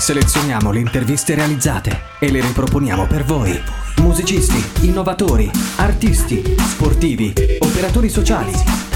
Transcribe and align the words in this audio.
Selezioniamo 0.00 0.72
le 0.72 0.78
interviste 0.78 1.34
realizzate 1.34 1.90
e 2.18 2.30
le 2.30 2.40
riproponiamo 2.40 3.06
per 3.06 3.22
voi. 3.22 3.52
Musicisti, 3.98 4.86
innovatori, 4.86 5.50
artisti, 5.76 6.42
sportivi, 6.56 7.34
operatori 7.58 8.08
sociali. 8.08 8.50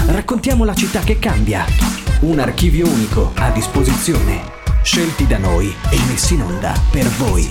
Raccontiamo 0.07 0.65
la 0.65 0.73
città 0.73 1.01
che 1.01 1.19
cambia. 1.19 1.63
Un 2.21 2.39
archivio 2.39 2.87
unico 2.87 3.33
a 3.35 3.51
disposizione. 3.51 4.41
Scelti 4.81 5.27
da 5.27 5.37
noi 5.37 5.67
e 5.67 5.97
messi 6.09 6.33
in 6.33 6.41
onda 6.41 6.73
per 6.91 7.05
voi. 7.19 7.47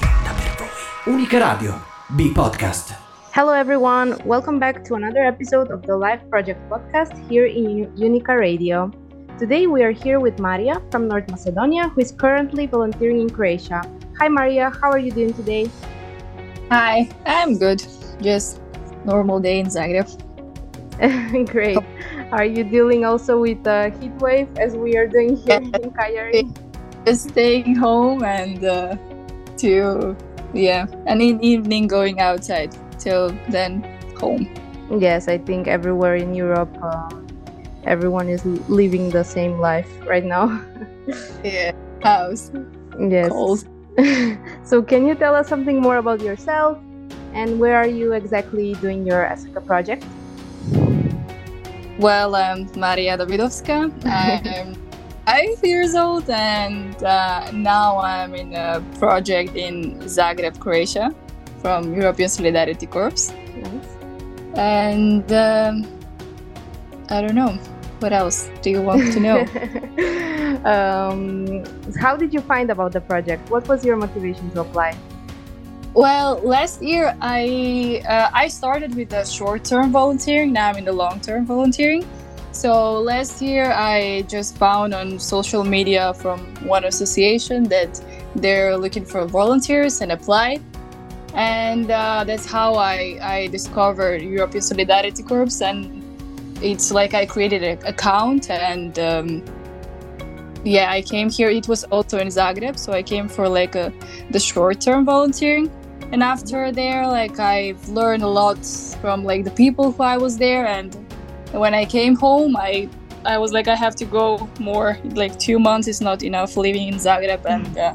Unica 1.05 1.39
Radio, 1.39 1.80
B-Podcast. 2.09 2.96
Hello, 3.30 3.52
everyone. 3.52 4.16
Welcome 4.25 4.59
back 4.59 4.82
to 4.89 4.96
another 4.96 5.23
episode 5.27 5.73
of 5.73 5.80
the 5.86 5.95
Live 5.95 6.25
Project 6.29 6.59
podcast 6.68 7.12
here 7.29 7.46
in 7.46 7.89
Unica 7.98 8.34
Radio. 8.34 8.91
Today 9.37 9.66
we 9.66 9.82
are 9.82 9.91
here 9.91 10.21
with 10.21 10.39
Marija 10.39 10.80
from 10.93 11.09
North 11.09 11.29
Macedonia, 11.29 11.89
who 11.89 12.01
is 12.01 12.12
currently 12.12 12.66
volunteering 12.66 13.21
in 13.21 13.29
Croatia. 13.29 13.83
Hi, 14.20 14.29
Marija. 14.29 14.70
How 14.70 14.92
are 14.92 14.98
you 14.98 15.11
doing 15.11 15.34
today? 15.34 15.69
Hi, 16.70 17.11
I'm 17.27 17.59
good. 17.59 17.84
Just 18.23 18.61
normal 19.05 19.41
day 19.41 19.59
in 19.59 19.66
Zagreb. 19.66 20.06
Great. 21.51 21.78
Are 22.30 22.45
you 22.45 22.62
dealing 22.62 23.05
also 23.05 23.41
with 23.41 23.65
the 23.65 23.92
heat 23.98 24.15
wave 24.23 24.47
as 24.56 24.77
we 24.77 24.97
are 24.97 25.09
doing 25.09 25.34
here 25.34 25.59
in 25.59 25.91
Cagliari? 25.91 26.47
Just 27.05 27.30
staying 27.30 27.75
home 27.75 28.23
and 28.23 28.64
uh, 28.64 28.95
to 29.56 30.16
yeah, 30.55 30.87
and 31.06 31.20
in 31.20 31.42
evening 31.42 31.89
going 31.89 32.20
outside 32.20 32.70
till 33.01 33.34
then 33.48 33.83
home. 34.16 34.47
Yes, 34.97 35.27
I 35.27 35.39
think 35.39 35.66
everywhere 35.66 36.14
in 36.14 36.37
Europe. 36.37 36.70
Um, 36.80 37.23
everyone 37.84 38.29
is 38.29 38.45
living 38.69 39.11
the 39.11 39.24
same 39.24 39.59
life 39.61 39.88
right 40.06 40.25
now. 40.25 40.61
yeah, 41.45 41.73
house. 42.02 42.51
Yes. 42.98 43.30
Cold. 43.30 43.65
so, 44.65 44.83
can 44.83 45.06
you 45.06 45.15
tell 45.15 45.34
us 45.34 45.48
something 45.48 45.81
more 45.81 45.98
about 45.98 46.20
yourself 46.20 46.78
and 47.33 47.58
where 47.58 47.77
are 47.77 47.86
you 47.86 48.12
exactly 48.12 48.75
doing 48.75 49.06
your 49.06 49.25
Asaka 49.25 49.64
project? 49.64 50.05
Well, 51.98 52.34
I'm 52.34 52.67
Marija 52.77 53.19
Davidovska. 53.19 53.91
I'm 54.05 54.75
five 55.27 55.58
years 55.62 55.95
old 55.95 56.28
and 56.28 56.95
uh, 57.05 57.51
now 57.53 57.98
I'm 57.98 58.34
in 58.34 58.55
a 58.55 58.83
project 58.98 59.55
in 59.56 59.98
Zagreb, 60.01 60.58
Croatia 60.58 61.14
from 61.61 61.95
European 61.95 62.28
Solidarity 62.28 62.86
Corps. 62.86 63.33
Nice. 63.56 63.89
And 64.55 65.33
um, 65.33 65.86
I 67.11 67.20
don't 67.20 67.34
know. 67.34 67.58
What 68.05 68.12
else 68.12 68.50
do 68.60 68.69
you 68.69 68.83
want 68.83 69.14
to 69.14 69.19
know? 69.19 69.38
um, 70.70 71.64
how 71.97 72.19
did 72.19 72.34
you 72.34 72.42
find 72.42 72.69
about 72.70 72.92
the 72.92 73.00
project? 73.00 73.48
What 73.48 73.66
was 73.66 73.83
your 73.83 73.96
motivation 73.96 74.50
to 74.50 74.61
apply? 74.61 74.94
Well, 75.94 76.38
last 76.44 76.83
year 76.83 77.16
I 77.22 78.02
uh, 78.06 78.28
I 78.34 78.48
started 78.48 78.94
with 78.94 79.08
the 79.08 79.24
short-term 79.24 79.91
volunteering. 79.91 80.52
Now 80.52 80.69
I'm 80.69 80.77
in 80.77 80.84
the 80.84 80.92
long-term 80.92 81.46
volunteering. 81.46 82.05
So 82.52 83.00
last 83.00 83.41
year 83.41 83.72
I 83.72 84.27
just 84.28 84.58
found 84.58 84.92
on 84.92 85.18
social 85.18 85.64
media 85.64 86.12
from 86.12 86.41
one 86.66 86.84
association 86.84 87.64
that 87.70 87.98
they're 88.36 88.77
looking 88.77 89.06
for 89.06 89.24
volunteers 89.24 90.02
and 90.02 90.12
applied. 90.12 90.61
And 91.33 91.91
uh, 91.91 92.24
that's 92.24 92.44
how 92.44 92.74
I, 92.74 93.18
I 93.22 93.46
discovered 93.46 94.20
European 94.20 94.61
Solidarity 94.61 95.22
Corps 95.22 95.62
and 95.62 96.03
it's 96.65 96.91
like 96.91 97.12
I 97.12 97.27
created 97.27 97.62
an 97.62 97.79
account 97.87 98.51
and 98.51 98.98
um, 98.98 99.45
yeah, 100.65 100.91
I 100.91 101.03
came 101.03 101.29
here. 101.29 101.51
It 101.51 101.69
was 101.69 101.84
also 101.84 102.19
in 102.19 102.29
Zagreb, 102.29 102.79
so 102.79 102.93
I 102.93 103.03
came 103.03 103.29
for 103.29 103.48
like 103.48 103.75
a, 103.75 103.93
the 104.31 104.41
short 104.41 104.81
term 104.81 105.05
volunteering. 105.05 105.70
And 106.11 106.23
after 106.23 106.73
there, 106.73 107.07
like 107.07 107.39
I've 107.39 107.87
learned 107.89 108.23
a 108.23 108.29
lot 108.29 108.65
from 109.01 109.24
like 109.24 109.45
the 109.45 109.51
people 109.51 109.92
who 109.92 110.03
I 110.03 110.17
was 110.17 110.39
there. 110.39 110.67
And 110.67 110.95
when 111.53 111.74
I 111.74 111.85
came 111.85 112.17
home, 112.17 112.57
I 112.57 112.89
I 113.27 113.36
was 113.36 113.53
like 113.53 113.69
I 113.69 113.74
have 113.74 113.95
to 113.97 114.07
go 114.07 114.48
more. 114.58 114.98
Like 115.14 115.39
two 115.39 115.58
months 115.58 115.86
is 115.86 116.01
not 116.01 116.23
enough 116.23 116.57
living 116.57 116.89
in 116.89 116.95
Zagreb, 116.95 117.45
and 117.45 117.77
uh, 117.77 117.95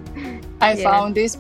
I 0.62 0.74
yeah. 0.78 0.84
found 0.84 1.16
this 1.16 1.38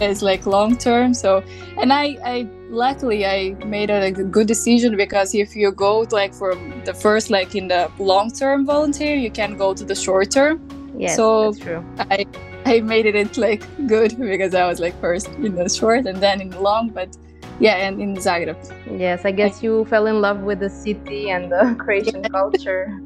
is 0.00 0.22
like 0.22 0.46
long 0.46 0.76
term. 0.76 1.12
So 1.12 1.42
and 1.76 1.92
I 1.92 2.16
I 2.24 2.48
luckily 2.68 3.26
I 3.26 3.54
made 3.64 3.90
a, 3.90 4.00
like, 4.00 4.18
a 4.18 4.24
good 4.24 4.46
decision 4.46 4.96
because 4.96 5.34
if 5.34 5.56
you 5.56 5.72
go 5.72 6.06
like 6.10 6.34
for 6.34 6.54
the 6.84 6.94
first 6.94 7.30
like 7.30 7.54
in 7.54 7.68
the 7.68 7.90
long 7.98 8.30
term 8.30 8.66
volunteer, 8.66 9.16
you 9.16 9.30
can 9.30 9.56
go 9.56 9.74
to 9.74 9.84
the 9.84 9.94
short 9.94 10.30
term. 10.30 10.60
Yes, 10.96 11.16
so 11.16 11.52
that's 11.52 11.62
true. 11.62 11.84
I 11.98 12.26
I 12.64 12.80
made 12.80 13.06
it 13.06 13.36
like 13.48 13.62
good 13.86 14.18
because 14.18 14.54
I 14.54 14.66
was 14.66 14.80
like 14.80 14.98
first 15.00 15.28
in 15.28 15.54
the 15.54 15.68
short 15.68 16.06
and 16.06 16.18
then 16.20 16.40
in 16.40 16.50
the 16.50 16.60
long, 16.60 16.90
but 16.90 17.16
yeah, 17.60 17.76
and 17.76 18.00
in 18.00 18.14
Zagreb. 18.16 18.56
Yes, 18.98 19.24
I 19.24 19.32
guess 19.32 19.62
you 19.62 19.84
fell 19.86 20.06
in 20.06 20.20
love 20.20 20.40
with 20.40 20.60
the 20.60 20.70
city 20.70 21.30
and 21.30 21.50
the 21.50 21.74
Croatian 21.78 22.22
culture. 22.30 23.00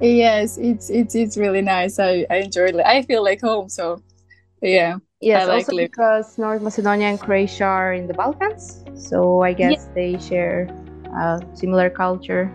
yes, 0.00 0.58
it's 0.58 0.90
it's 0.90 1.14
it's 1.14 1.36
really 1.36 1.62
nice. 1.62 1.98
I 1.98 2.26
I 2.30 2.36
enjoyed 2.36 2.74
it. 2.74 2.86
I 2.86 3.02
feel 3.02 3.22
like 3.22 3.40
home. 3.40 3.68
So 3.68 4.02
yeah. 4.60 4.98
Yes, 5.22 5.46
like 5.46 5.68
also 5.68 5.76
because 5.76 6.36
North 6.36 6.62
Macedonia 6.62 7.06
and 7.06 7.20
Croatia 7.20 7.64
are 7.64 7.92
in 7.94 8.08
the 8.08 8.14
Balkans, 8.14 8.84
so 8.94 9.42
I 9.42 9.52
guess 9.52 9.88
they 9.94 10.18
share 10.18 10.68
a 11.16 11.40
similar 11.54 11.88
culture. 11.90 12.50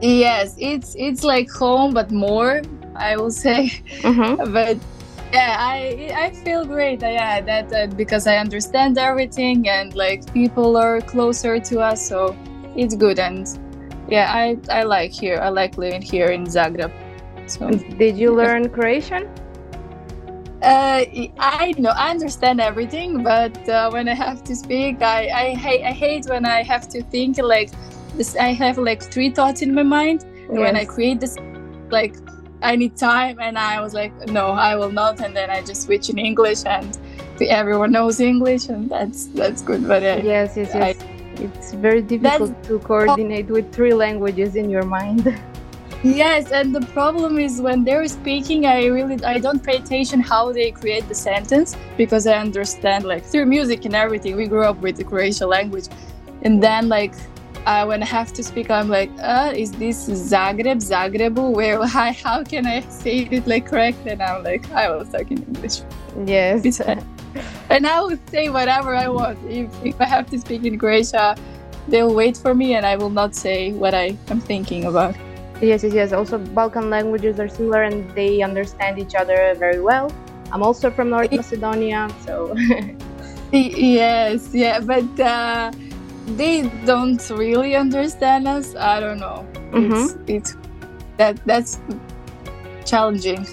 Yes, 0.00 0.56
it's 0.58 0.96
it's 0.98 1.22
like 1.22 1.48
home, 1.48 1.94
but 1.94 2.10
more, 2.10 2.60
I 2.96 3.16
will 3.16 3.30
say. 3.46 3.70
Mm-hmm. 4.02 4.52
but 4.52 4.78
yeah, 5.32 5.56
I 5.58 6.10
I 6.16 6.30
feel 6.42 6.64
great. 6.64 7.00
Yeah, 7.02 7.40
that 7.42 7.72
uh, 7.72 7.86
because 7.94 8.26
I 8.26 8.38
understand 8.38 8.98
everything 8.98 9.68
and 9.68 9.94
like 9.94 10.26
people 10.34 10.76
are 10.76 11.00
closer 11.00 11.60
to 11.60 11.80
us, 11.80 12.08
so 12.08 12.36
it's 12.74 12.96
good. 12.96 13.20
And 13.20 13.46
yeah, 14.08 14.32
I 14.34 14.58
I 14.70 14.82
like 14.82 15.12
here. 15.12 15.38
I 15.40 15.50
like 15.50 15.78
living 15.78 16.02
here 16.02 16.30
in 16.34 16.46
Zagreb. 16.46 16.90
So 17.46 17.70
did 17.70 18.18
you 18.18 18.34
learn 18.34 18.68
Croatian? 18.70 19.30
Uh, 20.62 21.04
I 21.38 21.74
know 21.76 21.90
I 21.90 22.10
understand 22.10 22.60
everything, 22.60 23.22
but 23.22 23.56
uh, 23.68 23.90
when 23.90 24.08
I 24.08 24.14
have 24.14 24.42
to 24.44 24.56
speak, 24.56 25.02
I 25.02 25.28
I 25.28 25.54
hate 25.54 25.84
I 25.84 25.92
hate 25.92 26.26
when 26.26 26.46
I 26.46 26.62
have 26.62 26.88
to 26.90 27.02
think 27.02 27.38
like 27.38 27.70
this. 28.16 28.36
I 28.36 28.52
have 28.52 28.78
like 28.78 29.02
three 29.02 29.30
thoughts 29.30 29.62
in 29.62 29.74
my 29.74 29.82
mind. 29.82 30.24
Yes. 30.24 30.48
When 30.48 30.76
I 30.76 30.84
create 30.84 31.20
this, 31.20 31.36
like 31.90 32.16
I 32.62 32.76
need 32.76 32.96
time, 32.96 33.38
and 33.40 33.58
I 33.58 33.80
was 33.80 33.92
like, 33.92 34.12
no, 34.28 34.46
I 34.52 34.74
will 34.76 34.92
not. 34.92 35.20
And 35.20 35.36
then 35.36 35.50
I 35.50 35.60
just 35.62 35.82
switch 35.82 36.08
in 36.08 36.18
English, 36.18 36.64
and 36.64 36.96
everyone 37.40 37.92
knows 37.92 38.20
English, 38.20 38.68
and 38.68 38.88
that's 38.88 39.26
that's 39.26 39.60
good. 39.60 39.86
But 39.86 40.02
uh, 40.02 40.20
yes, 40.22 40.56
yes, 40.56 40.70
yes. 40.74 40.96
I, 40.98 41.42
it's 41.42 41.74
very 41.74 42.00
difficult 42.00 42.62
to 42.64 42.78
coordinate 42.78 43.48
with 43.48 43.72
three 43.72 43.92
languages 43.92 44.56
in 44.56 44.70
your 44.70 44.84
mind. 44.84 45.38
Yes, 46.04 46.52
and 46.52 46.74
the 46.74 46.82
problem 46.92 47.38
is 47.38 47.62
when 47.62 47.82
they're 47.82 48.06
speaking, 48.08 48.66
I 48.66 48.84
really 48.84 49.24
I 49.24 49.38
don't 49.38 49.62
pay 49.62 49.76
attention 49.76 50.20
how 50.20 50.52
they 50.52 50.70
create 50.70 51.08
the 51.08 51.14
sentence 51.14 51.78
because 51.96 52.26
I 52.26 52.34
understand 52.34 53.04
like 53.04 53.24
through 53.24 53.46
music 53.46 53.86
and 53.86 53.94
everything. 53.94 54.36
We 54.36 54.46
grew 54.46 54.64
up 54.64 54.76
with 54.82 54.96
the 54.96 55.04
Croatian 55.04 55.48
language, 55.48 55.88
and 56.42 56.62
then 56.62 56.90
like 56.90 57.14
uh, 57.64 57.86
when 57.86 58.02
I 58.02 58.06
have 58.06 58.34
to 58.34 58.42
speak, 58.42 58.70
I'm 58.70 58.90
like, 58.90 59.10
uh, 59.18 59.54
is 59.56 59.72
this 59.72 60.06
Zagreb, 60.10 60.82
Zagrebu? 60.84 61.50
Where 61.50 61.82
how, 61.96 62.12
how 62.12 62.44
can 62.44 62.66
I 62.66 62.80
say 62.80 63.20
it 63.30 63.46
like 63.46 63.64
correct? 63.64 64.06
And 64.06 64.20
I'm 64.22 64.44
like, 64.44 64.70
I 64.72 64.90
will 64.90 65.06
talk 65.06 65.30
in 65.30 65.38
English. 65.38 65.80
Yes. 66.26 66.80
and 67.70 67.86
I 67.86 68.00
will 68.02 68.18
say 68.30 68.50
whatever 68.50 68.94
I 68.94 69.08
want. 69.08 69.38
If, 69.48 69.70
if 69.82 69.98
I 69.98 70.04
have 70.04 70.28
to 70.32 70.38
speak 70.38 70.64
in 70.64 70.78
Croatia, 70.78 71.34
they'll 71.88 72.14
wait 72.14 72.36
for 72.36 72.54
me, 72.54 72.74
and 72.74 72.84
I 72.84 72.96
will 72.96 73.08
not 73.08 73.34
say 73.34 73.72
what 73.72 73.94
I 73.94 74.18
am 74.28 74.42
thinking 74.42 74.84
about. 74.84 75.14
Yes, 75.64 75.82
yes, 75.82 75.94
yes. 75.94 76.12
Also, 76.12 76.38
Balkan 76.38 76.90
languages 76.90 77.40
are 77.40 77.48
similar 77.48 77.82
and 77.82 78.08
they 78.14 78.42
understand 78.42 78.98
each 78.98 79.14
other 79.14 79.54
very 79.58 79.80
well. 79.80 80.12
I'm 80.52 80.62
also 80.62 80.90
from 80.90 81.10
North 81.10 81.32
Macedonia, 81.32 82.08
so. 82.24 82.54
yes, 83.52 84.50
yeah, 84.52 84.80
but 84.80 85.08
uh, 85.18 85.72
they 86.36 86.68
don't 86.84 87.18
really 87.30 87.74
understand 87.74 88.46
us. 88.46 88.74
I 88.76 89.00
don't 89.00 89.18
know. 89.18 89.46
Mm-hmm. 89.72 90.22
It's, 90.28 90.52
it's 90.52 90.56
that 91.16 91.40
that's 91.46 91.80
challenging. 92.84 93.46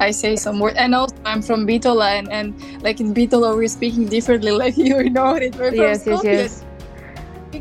I 0.00 0.10
say 0.10 0.36
some 0.36 0.58
word, 0.58 0.74
and 0.76 0.94
also 0.94 1.14
I'm 1.24 1.42
from 1.42 1.66
Bitola, 1.66 2.18
and, 2.18 2.30
and 2.32 2.82
like 2.82 3.00
in 3.00 3.14
Bitola 3.14 3.54
we're 3.54 3.68
speaking 3.68 4.06
differently, 4.06 4.50
like 4.64 4.76
you 4.76 5.08
know 5.10 5.36
it. 5.36 5.54
We're 5.56 5.74
yes, 5.74 6.06
yes, 6.06 6.24
yes. 6.24 6.61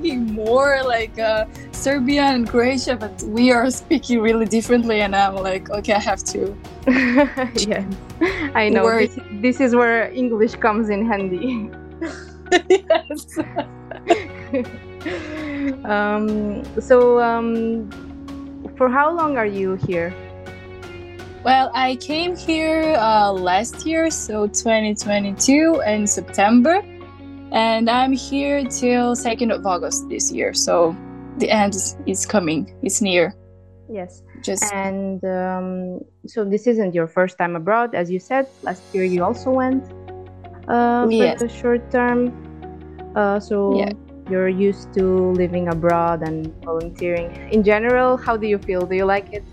Speaking 0.01 0.33
more 0.33 0.81
like. 0.83 1.17
Uh, 1.19 1.45
Serbia 1.81 2.21
and 2.21 2.47
Croatia, 2.47 2.95
but 2.95 3.23
we 3.23 3.51
are 3.51 3.71
speaking 3.71 4.21
really 4.21 4.45
differently, 4.45 5.01
and 5.01 5.15
I'm 5.15 5.33
like, 5.33 5.67
okay, 5.71 5.93
I 5.93 5.99
have 5.99 6.23
to. 6.25 6.55
yeah, 7.57 7.83
I 8.53 8.69
know. 8.69 8.85
This, 8.85 9.17
this, 9.41 9.59
is 9.59 9.75
where 9.75 10.11
English 10.11 10.53
comes 10.57 10.89
in 10.89 11.07
handy. 11.07 11.71
yes. 12.69 13.39
um, 15.85 16.63
so, 16.79 17.19
um, 17.19 17.89
for 18.77 18.87
how 18.87 19.11
long 19.11 19.37
are 19.37 19.47
you 19.47 19.73
here? 19.87 20.13
Well, 21.43 21.71
I 21.73 21.95
came 21.95 22.35
here 22.35 22.95
uh, 22.99 23.31
last 23.31 23.87
year, 23.87 24.11
so 24.11 24.45
2022 24.45 25.81
in 25.87 26.05
September, 26.05 26.83
and 27.51 27.89
I'm 27.89 28.13
here 28.13 28.63
till 28.65 29.15
2nd 29.15 29.53
of 29.53 29.65
August 29.65 30.07
this 30.09 30.31
year. 30.31 30.53
So 30.53 30.95
the 31.37 31.49
end 31.49 31.75
is, 31.75 31.95
is 32.05 32.25
coming, 32.25 32.73
it's 32.81 33.01
near. 33.01 33.33
Yes. 33.89 34.23
Just 34.41 34.63
And 34.73 35.23
um, 35.25 35.99
so 36.25 36.45
this 36.45 36.65
isn't 36.65 36.93
your 36.95 37.07
first 37.07 37.37
time 37.37 37.55
abroad, 37.55 37.93
as 37.93 38.09
you 38.09 38.19
said. 38.19 38.47
Last 38.63 38.83
year 38.93 39.03
you 39.03 39.23
also 39.23 39.51
went 39.51 39.83
uh, 40.67 41.05
for 41.05 41.11
Yes. 41.11 41.39
the 41.41 41.49
short 41.49 41.91
term. 41.91 42.31
Uh, 43.15 43.39
so 43.39 43.77
Yeah. 43.77 43.91
you're 44.29 44.47
used 44.47 44.93
to 44.93 45.31
living 45.35 45.67
abroad 45.67 46.21
and 46.23 46.53
volunteering. 46.63 47.29
In 47.51 47.63
general, 47.63 48.15
how 48.17 48.37
do 48.37 48.47
you 48.47 48.57
feel? 48.57 48.85
Do 48.85 48.95
you 48.95 49.05
like 49.05 49.33
it? 49.33 49.43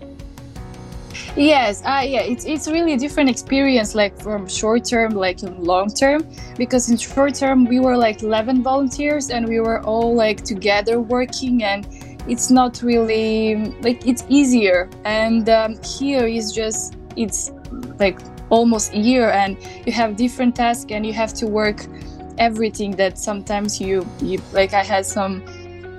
Yes, 1.35 1.81
uh, 1.85 2.03
yeah, 2.05 2.21
it's 2.21 2.45
it's 2.45 2.67
really 2.67 2.93
a 2.93 2.97
different 2.97 3.29
experience, 3.29 3.95
like 3.95 4.19
from 4.21 4.47
short 4.47 4.83
term, 4.85 5.11
like 5.11 5.43
in 5.43 5.63
long 5.63 5.89
term, 5.89 6.27
because 6.57 6.89
in 6.89 6.97
short 6.97 7.35
term 7.35 7.65
we 7.65 7.79
were 7.79 7.95
like 7.95 8.23
eleven 8.23 8.63
volunteers 8.63 9.29
and 9.29 9.47
we 9.47 9.59
were 9.59 9.81
all 9.83 10.13
like 10.15 10.43
together 10.43 10.99
working, 10.99 11.63
and 11.63 11.87
it's 12.27 12.49
not 12.51 12.81
really 12.81 13.55
like 13.81 14.05
it's 14.07 14.25
easier. 14.27 14.89
And 15.05 15.47
um, 15.49 15.75
here 15.83 16.27
is 16.27 16.51
just 16.51 16.95
it's 17.15 17.51
like 17.99 18.19
almost 18.49 18.93
a 18.93 18.97
year, 18.99 19.29
and 19.29 19.57
you 19.85 19.93
have 19.93 20.15
different 20.15 20.55
tasks, 20.55 20.91
and 20.91 21.05
you 21.05 21.13
have 21.13 21.33
to 21.35 21.47
work 21.47 21.85
everything 22.37 22.91
that 22.95 23.17
sometimes 23.17 23.79
you 23.79 24.05
you 24.21 24.41
like. 24.51 24.73
I 24.73 24.83
had 24.83 25.05
some 25.05 25.43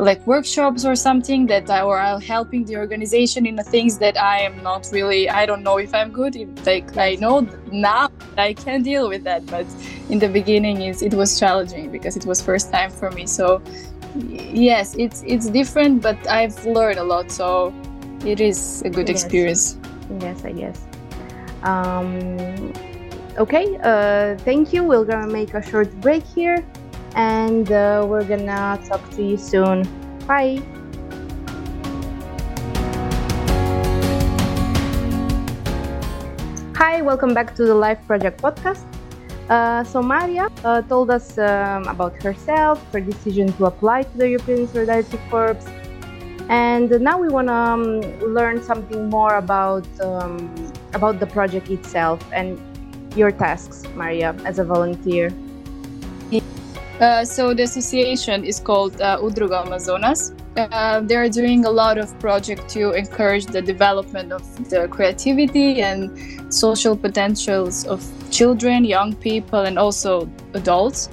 like 0.01 0.27
workshops 0.27 0.85
or 0.85 0.97
something 0.97 1.47
that 1.47 1.69
I 1.71 1.83
or 1.83 1.99
I'm 1.99 2.21
helping 2.21 2.65
the 2.65 2.77
organization 2.77 3.47
in 3.47 3.55
the 3.57 3.63
things 3.63 3.99
that 3.99 4.17
I 4.17 4.41
am 4.41 4.63
not 4.63 4.89
really 4.93 5.29
I 5.29 5.47
don't 5.47 5.63
know 5.63 5.79
if 5.79 5.95
I'm 5.95 6.11
good 6.11 6.37
in 6.37 6.55
like 6.65 6.97
I 6.97 7.17
know 7.17 7.41
now 7.71 8.11
I 8.37 8.55
can 8.55 8.83
deal 8.83 9.09
with 9.09 9.25
that 9.25 9.45
but 9.47 9.67
in 10.09 10.19
the 10.19 10.29
beginning 10.29 10.83
is 10.83 11.03
it 11.03 11.15
was 11.15 11.39
challenging 11.39 11.91
because 11.91 12.17
it 12.17 12.25
was 12.25 12.41
first 12.41 12.73
time 12.73 12.91
for 12.91 13.11
me 13.11 13.27
so 13.27 13.63
yes 14.17 14.95
it's 14.97 15.23
it's 15.27 15.47
different 15.49 16.03
but 16.03 16.19
I've 16.29 16.65
learned 16.65 16.99
a 16.99 17.05
lot 17.05 17.31
so 17.31 17.73
it 18.25 18.41
is 18.41 18.83
a 18.83 18.91
good 18.91 19.09
Yes. 19.09 19.25
experience 19.25 19.77
Yes, 20.19 20.45
I 20.45 20.53
guess. 20.53 20.81
Um, 21.63 22.73
okay, 23.39 23.79
uh, 23.83 24.37
thank 24.39 24.73
you. 24.73 24.83
We're 24.83 25.05
gonna 25.05 25.31
make 25.31 25.55
a 25.55 25.63
short 25.63 25.89
break 26.01 26.25
here 26.25 26.65
and 27.15 27.73
uh, 27.73 28.05
we're 28.09 28.25
gonna 28.25 28.79
talk 28.87 29.09
to 29.11 29.23
you 29.23 29.37
soon. 29.37 29.83
Bye. 30.27 30.63
Hi, 36.77 37.03
welcome 37.03 37.35
back 37.35 37.55
to 37.57 37.65
the 37.65 37.75
Live 37.75 38.05
Project 38.07 38.41
podcast. 38.41 38.85
Uh, 39.49 39.83
so, 39.85 40.01
Marija 40.01 40.49
uh, 40.65 40.83
told 40.83 41.11
us 41.11 41.37
um, 41.39 41.85
about 41.89 42.15
herself, 42.23 42.81
her 42.93 43.01
decision 43.01 43.53
to 43.55 43.67
apply 43.67 44.03
to 44.05 44.19
the 44.19 44.29
European 44.29 44.69
Solidarity 44.69 45.19
Corps, 45.29 45.57
and 46.49 46.91
now 47.01 47.19
we 47.19 47.29
want 47.29 47.49
to 47.49 47.55
um, 47.55 48.01
learn 48.35 48.63
something 48.63 49.11
more 49.11 49.35
about 49.37 49.87
um, 50.01 50.55
about 50.95 51.21
the 51.21 51.27
project 51.27 51.69
itself 51.71 52.21
and 52.33 52.59
your 53.17 53.31
tasks, 53.31 53.85
Marija, 53.95 54.37
as 54.45 54.59
a 54.59 54.65
volunteer. 54.65 55.31
Uh, 57.01 57.25
so 57.25 57.55
the 57.55 57.63
association 57.63 58.45
is 58.45 58.61
called 58.61 59.01
uh, 59.01 59.17
Udruga 59.19 59.65
Amazonas. 59.65 60.35
Uh, 60.57 61.01
they're 61.01 61.31
doing 61.31 61.65
a 61.65 61.71
lot 61.71 61.97
of 61.97 62.19
projects 62.19 62.75
to 62.75 62.91
encourage 62.93 63.47
the 63.47 63.63
development 63.63 64.33
of 64.33 64.43
the 64.69 64.87
creativity 64.89 65.81
and 65.81 66.53
social 66.53 66.95
potentials 66.95 67.87
of 67.87 68.05
children, 68.31 68.85
young 68.85 69.15
people, 69.17 69.61
and 69.61 69.79
also 69.79 70.29
adults. 70.53 71.09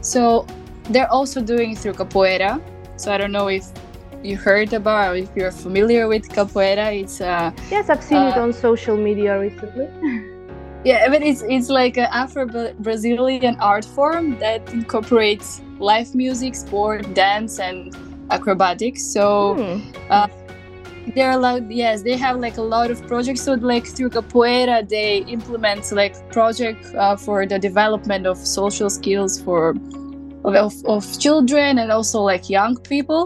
So 0.00 0.46
they're 0.84 1.12
also 1.12 1.42
doing 1.42 1.76
through 1.76 1.94
capoeira. 1.94 2.60
So 2.96 3.12
I 3.12 3.18
don't 3.18 3.32
know 3.32 3.48
if 3.48 3.66
you 4.22 4.36
heard 4.36 4.72
about 4.72 5.12
or 5.12 5.16
if 5.16 5.28
you're 5.36 5.52
familiar 5.52 6.08
with 6.08 6.26
capoeira. 6.30 6.98
It's 6.98 7.20
uh, 7.20 7.50
Yes, 7.70 7.90
I've 7.90 8.02
seen 8.02 8.22
it 8.22 8.36
Uh, 8.36 8.42
on 8.42 8.52
social 8.52 8.96
media 8.96 9.38
recently. 9.38 9.88
Yeah, 10.88 11.06
but 11.12 11.22
it's 11.22 11.42
it's 11.42 11.68
like 11.68 11.98
an 11.98 12.08
Afro-Brazilian 12.22 13.56
art 13.60 13.84
form 13.84 14.38
that 14.38 14.60
incorporates 14.72 15.60
live 15.78 16.14
music, 16.14 16.54
sport, 16.54 17.02
dance, 17.12 17.60
and 17.60 17.94
acrobatics. 18.30 19.02
So 19.04 19.54
Hmm. 19.54 19.78
they're 21.14 21.32
allowed 21.38 21.70
yes, 21.70 22.02
they 22.08 22.16
have 22.16 22.36
like 22.40 22.56
a 22.56 22.66
lot 22.74 22.90
of 22.90 22.98
projects. 23.06 23.42
So 23.42 23.52
like 23.72 23.86
through 23.86 24.10
capoeira, 24.16 24.88
they 24.88 25.10
implement 25.36 25.92
like 25.92 26.14
project 26.32 26.82
uh, 26.94 27.16
for 27.16 27.44
the 27.44 27.58
development 27.58 28.24
of 28.26 28.38
social 28.38 28.88
skills 28.88 29.32
for 29.44 29.74
of, 30.44 30.72
of, 30.86 31.04
children 31.18 31.78
and 31.78 31.92
also 31.92 32.18
like 32.32 32.48
young 32.48 32.74
people, 32.92 33.22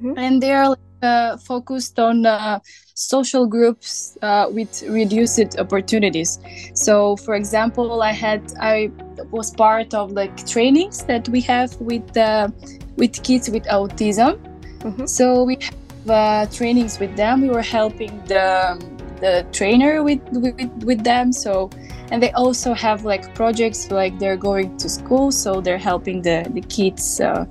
Mhm. 0.00 0.14
and 0.22 0.32
they're 0.42 0.68
like, 0.68 0.85
uh, 1.02 1.36
focused 1.36 1.98
on 1.98 2.26
uh, 2.26 2.58
social 2.94 3.46
groups 3.46 4.16
uh, 4.22 4.46
with 4.50 4.82
reduced 4.88 5.58
opportunities. 5.58 6.38
So, 6.74 7.16
for 7.16 7.34
example, 7.34 8.02
I 8.02 8.12
had 8.12 8.42
I 8.60 8.90
was 9.30 9.50
part 9.50 9.94
of 9.94 10.12
like 10.12 10.46
trainings 10.46 11.04
that 11.04 11.28
we 11.28 11.40
have 11.42 11.74
with 11.80 12.16
uh, 12.16 12.48
with 12.96 13.22
kids 13.22 13.50
with 13.50 13.64
autism. 13.64 14.38
Mhm. 14.80 15.08
So 15.08 15.44
we 15.44 15.58
have 15.60 16.10
uh, 16.10 16.46
trainings 16.52 16.98
with 16.98 17.16
them. 17.16 17.42
We 17.42 17.50
were 17.50 17.62
helping 17.62 18.12
the 18.26 18.78
the 19.20 19.46
trainer 19.52 20.02
with, 20.02 20.20
with 20.32 20.70
with 20.84 21.04
them. 21.04 21.32
So 21.32 21.70
and 22.10 22.22
they 22.22 22.30
also 22.32 22.72
have 22.72 23.04
like 23.04 23.34
projects 23.34 23.90
like 23.90 24.18
they're 24.18 24.36
going 24.36 24.76
to 24.78 24.88
school, 24.88 25.32
so 25.32 25.60
they're 25.60 25.78
helping 25.78 26.22
the 26.22 26.46
the 26.54 26.60
kids 26.60 27.20
uh, 27.20 27.46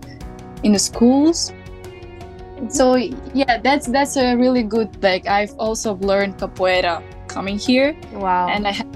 in 0.63 0.71
the 0.74 0.80
schools. 0.80 1.51
So 2.69 2.96
yeah, 2.96 3.60
that's 3.62 3.88
that's 3.88 4.16
a 4.18 4.36
really 4.36 4.63
good 4.63 4.90
like 5.04 5.28
I've 5.28 5.54
also 5.60 5.96
learned 5.96 6.38
capoeira 6.38 7.04
coming 7.28 7.57
here 7.57 7.96
Wow. 8.13 8.48
and 8.48 8.68
I 8.68 8.72
had 8.72 8.88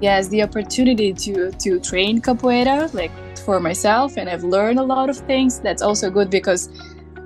yes 0.00 0.28
the 0.28 0.42
opportunity 0.42 1.12
to 1.12 1.50
to 1.52 1.80
train 1.80 2.20
capoeira 2.20 2.92
like 2.94 3.12
for 3.44 3.60
myself 3.60 4.16
and 4.16 4.28
I've 4.28 4.44
learned 4.44 4.78
a 4.78 4.82
lot 4.82 5.10
of 5.10 5.18
things. 5.18 5.60
That's 5.60 5.82
also 5.82 6.10
good 6.10 6.30
because 6.30 6.68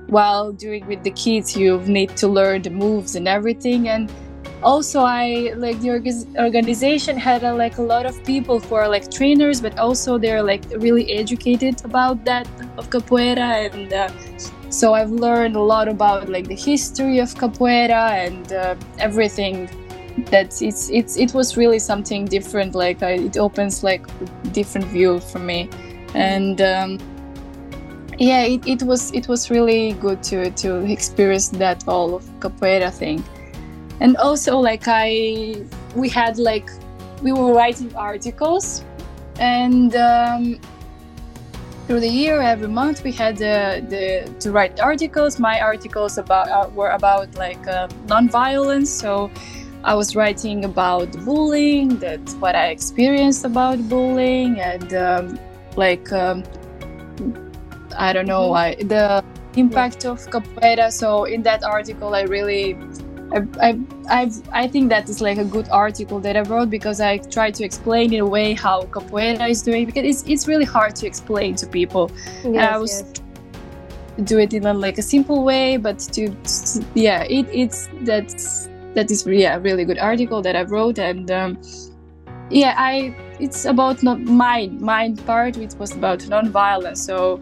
while 0.09 0.53
doing 0.53 0.87
with 0.87 1.03
the 1.05 1.13
kids 1.13 1.57
you 1.57 1.81
need 1.83 2.17
to 2.17 2.29
learn 2.29 2.63
the 2.63 2.71
moves 2.71 3.15
and 3.15 3.29
everything 3.29 3.89
and 3.89 4.11
also 4.63 5.01
I 5.01 5.53
like 5.57 5.81
the 5.81 5.91
org- 5.91 6.37
organization 6.39 7.17
had 7.17 7.45
uh, 7.45 7.55
like 7.55 7.79
a 7.79 7.83
lot 7.83 8.07
of 8.07 8.23
people 8.25 8.59
who 8.61 8.75
are 8.75 8.89
like 8.89 9.11
trainers 9.11 9.61
but 9.61 9.79
also 9.79 10.19
they're 10.19 10.43
like 10.43 10.65
really 10.77 11.11
educated 11.13 11.83
about 11.85 12.25
that 12.25 12.47
of 12.77 12.91
capoeira 12.91 13.71
and 13.73 13.93
uh, 13.93 14.11
so 14.81 14.95
I've 14.95 15.11
learned 15.11 15.57
a 15.57 15.61
lot 15.61 15.89
about 15.89 16.31
like 16.31 16.49
the 16.49 16.55
history 16.55 17.19
of 17.19 17.35
capoeira 17.35 18.13
and 18.27 18.51
uh, 18.51 18.75
everything 18.99 19.69
that 20.31 20.63
it's 20.63 20.89
it's 20.89 21.19
it 21.19 21.35
was 21.35 21.55
really 21.55 21.79
something 21.79 22.25
different 22.25 22.75
like 22.75 23.03
I, 23.03 23.13
it 23.29 23.37
opens 23.37 23.85
like 23.85 24.07
a 24.09 24.49
different 24.49 24.87
view 24.87 25.21
for 25.21 25.39
me. 25.39 25.69
And 26.15 26.63
um, 26.63 26.99
yeah 28.19 28.45
it, 28.45 28.67
it 28.67 28.83
was 28.83 29.13
it 29.13 29.29
was 29.29 29.51
really 29.51 29.93
good 29.93 30.23
to 30.31 30.51
to 30.63 30.77
experience 30.91 31.51
that 31.51 31.87
all 31.87 32.15
of 32.15 32.25
capoeira 32.41 32.91
thing. 32.91 33.23
And 34.01 34.17
also 34.17 34.59
like 34.59 34.85
i 34.87 35.57
we 35.95 36.09
had 36.09 36.39
like 36.39 36.71
we 37.23 37.33
were 37.33 37.53
writing 37.53 37.95
articles 37.97 38.83
and 39.39 39.95
um, 39.95 40.59
through 41.91 41.99
the 41.99 42.09
year 42.09 42.41
every 42.41 42.69
month 42.69 43.03
we 43.03 43.11
had 43.11 43.37
the, 43.37 43.85
the 43.89 44.33
to 44.39 44.53
write 44.53 44.79
articles. 44.79 45.41
My 45.41 45.61
articles 45.61 46.19
about 46.19 46.49
uh, 46.49 46.71
were 46.73 46.91
about 46.91 47.35
like 47.35 47.67
uh, 47.67 47.89
non-violence. 48.07 48.89
So 48.89 49.29
i 49.83 49.95
was 49.95 50.15
writing 50.15 50.67
about 50.67 51.11
bullying 51.25 51.89
that's 51.99 52.35
what 52.35 52.55
i 52.55 52.67
experienced 52.67 53.47
about 53.47 53.79
bullying 53.89 54.61
and 54.61 54.93
um, 54.93 55.39
like 55.75 56.13
um, 56.13 56.45
i 57.97 58.13
don't 58.13 58.27
know 58.27 58.53
I, 58.53 58.75
the 58.75 59.25
impact 59.57 60.05
of 60.05 60.19
capoeira. 60.29 60.93
So 60.93 61.25
in 61.25 61.43
that 61.43 61.65
article 61.65 62.15
i 62.15 62.23
really 62.23 62.77
I, 63.33 63.69
I, 63.69 63.79
I've, 64.09 64.43
I 64.53 64.67
think 64.67 64.89
that 64.89 65.09
is 65.09 65.21
like 65.21 65.39
a 65.39 65.45
good 65.45 65.69
article 65.69 66.21
that 66.21 66.37
I 66.37 66.41
wrote 66.41 66.71
because 66.71 67.01
I 67.01 67.19
try 67.19 67.51
to 67.51 67.65
explain 67.65 68.13
in 68.13 68.21
a 68.21 68.27
way 68.27 68.55
how 68.55 68.83
capoeira 68.83 69.49
is 69.49 69.63
doing 69.63 69.87
because 69.87 70.05
it's, 70.05 70.29
it's 70.29 70.49
really 70.49 70.65
hard 70.65 70.97
to 70.97 71.07
explain 71.07 71.55
to 71.57 71.67
people 71.67 72.11
yes, 72.45 72.73
I 72.73 72.79
was 72.79 72.93
yes. 72.93 73.13
to 74.17 74.23
do 74.23 74.39
it 74.39 74.53
in 74.53 74.67
a, 74.67 74.75
like 74.75 74.99
a 74.99 75.03
simple 75.03 75.45
way 75.45 75.77
but 75.77 75.99
to, 76.15 76.35
yeah 76.95 77.23
it, 77.23 77.47
it's 77.53 77.89
that's 78.03 78.69
that 78.95 79.11
is 79.11 79.27
yeah 79.27 79.57
a 79.57 79.61
really 79.61 79.85
good 79.85 79.99
article 79.99 80.43
that 80.43 80.57
I 80.57 80.63
wrote 80.63 80.99
and 80.99 81.31
um, 81.31 81.59
yeah 82.51 82.75
I 82.77 83.15
it's 83.39 83.65
about 83.65 84.03
not 84.03 84.21
mind 84.21 84.81
mind 84.81 85.25
part 85.25 85.57
which 85.57 85.75
was 85.75 85.93
about 85.93 86.27
non-violence 86.29 87.05
so 87.05 87.41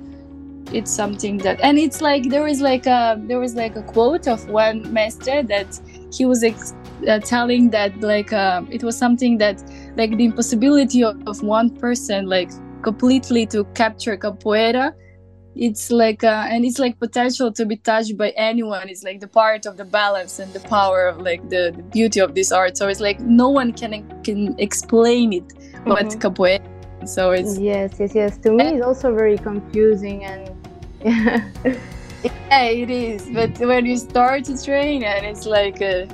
it's 0.73 0.91
something 0.91 1.39
that 1.39 1.61
and 1.63 1.79
it's 1.79 2.01
like 2.01 2.29
there 2.29 2.47
is 2.47 2.61
like 2.61 2.87
a 2.87 3.21
there 3.27 3.39
was 3.39 3.55
like 3.55 3.77
a 3.77 3.83
quote 3.83 4.29
of 4.29 4.49
one 4.49 4.93
master 4.93 5.43
that 5.43 5.81
he 6.13 6.27
was 6.27 6.43
ex- 6.43 6.75
uh, 7.09 7.19
telling 7.21 7.71
that 7.71 7.99
like 8.01 8.33
uh, 8.33 8.63
it 8.71 8.83
was 8.83 8.97
something 8.97 9.39
that 9.39 9.63
like 9.97 10.17
the 10.17 10.25
impossibility 10.25 11.03
of, 11.03 11.17
of 11.27 11.43
one 11.43 11.71
person 11.71 12.27
like 12.27 12.51
completely 12.83 13.47
to 13.47 13.65
capture 13.75 14.17
capoeira 14.17 14.95
it's 15.59 15.91
like 15.91 16.23
uh, 16.23 16.47
and 16.49 16.65
it's 16.65 16.79
like 16.79 16.99
potential 17.01 17.53
to 17.53 17.67
be 17.67 17.77
touched 17.77 18.17
by 18.17 18.31
anyone. 18.31 18.89
It's 18.89 19.03
like 19.03 19.19
the 19.19 19.27
part 19.27 19.67
of 19.67 19.77
the 19.77 19.85
balance 19.85 20.39
and 20.39 20.53
the 20.53 20.61
power 20.61 21.09
of 21.09 21.21
like 21.21 21.49
the, 21.51 21.73
the 21.77 21.83
beauty 21.83 22.21
of 22.21 22.35
this 22.35 22.53
art. 22.53 22.77
So 22.77 22.87
it's 22.87 23.01
like 23.01 23.19
no 23.21 23.49
one 23.49 23.73
can 23.73 24.23
can 24.23 24.55
explain 24.59 25.33
it 25.33 25.49
mm-hmm. 25.49 25.91
what 25.91 26.07
capoeira. 26.21 26.63
So 27.09 27.33
it's 27.33 27.59
yes 27.59 27.97
yes 27.99 28.15
yes. 28.15 28.39
To 28.39 28.53
me 28.53 28.65
it's 28.69 28.85
also 28.85 29.13
very 29.13 29.37
confusing 29.37 30.25
and 30.25 30.58
yeah 31.05 32.63
it 32.65 32.91
is. 32.91 33.29
But 33.33 33.59
when 33.59 33.87
you 33.87 33.97
start 33.97 34.45
to 34.45 34.63
train 34.63 35.05
and 35.05 35.25
it's 35.25 35.47
like 35.47 35.81
uh, 35.81 36.07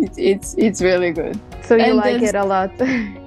it's 0.00 0.18
it's 0.18 0.54
it's 0.56 0.80
really 0.80 1.12
good. 1.12 1.38
So 1.62 1.76
you 1.76 1.82
and 1.82 1.96
like 1.96 2.22
it 2.22 2.34
a 2.34 2.44
lot. 2.44 2.72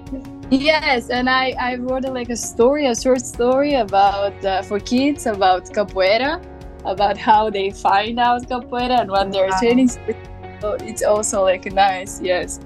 Yes 0.52 1.10
and 1.10 1.30
i 1.30 1.56
i 1.60 1.76
wrote 1.78 2.06
a, 2.06 2.12
like 2.12 2.30
a 2.30 2.36
story 2.36 2.86
a 2.86 2.96
short 2.96 3.22
story 3.22 3.74
about 3.74 4.38
uh, 4.46 4.62
for 4.62 4.80
kids 4.80 5.26
about 5.26 5.66
capoeira 5.74 6.44
about 6.86 7.18
how 7.18 7.50
they 7.50 7.72
find 7.72 8.20
out 8.20 8.44
capoeira 8.48 9.02
and 9.02 9.10
when 9.10 9.32
they're 9.32 9.48
wow. 9.50 9.60
training. 9.60 9.90
So 9.90 10.78
it's 10.82 11.02
also 11.02 11.42
like 11.44 11.66
nice 11.74 12.22
yes. 12.22 12.60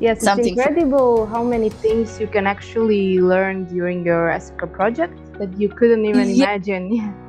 Yes 0.00 0.22
Something 0.22 0.46
it's 0.46 0.56
incredible 0.56 1.26
how 1.26 1.44
many 1.44 1.68
things 1.68 2.18
you 2.18 2.26
can 2.26 2.46
actually 2.46 3.20
learn 3.20 3.66
during 3.66 4.06
your 4.06 4.30
ESICA 4.30 4.72
project 4.72 5.21
that 5.38 5.58
you 5.58 5.68
couldn't 5.68 6.04
even 6.04 6.28
yeah. 6.28 6.44
imagine. 6.44 7.14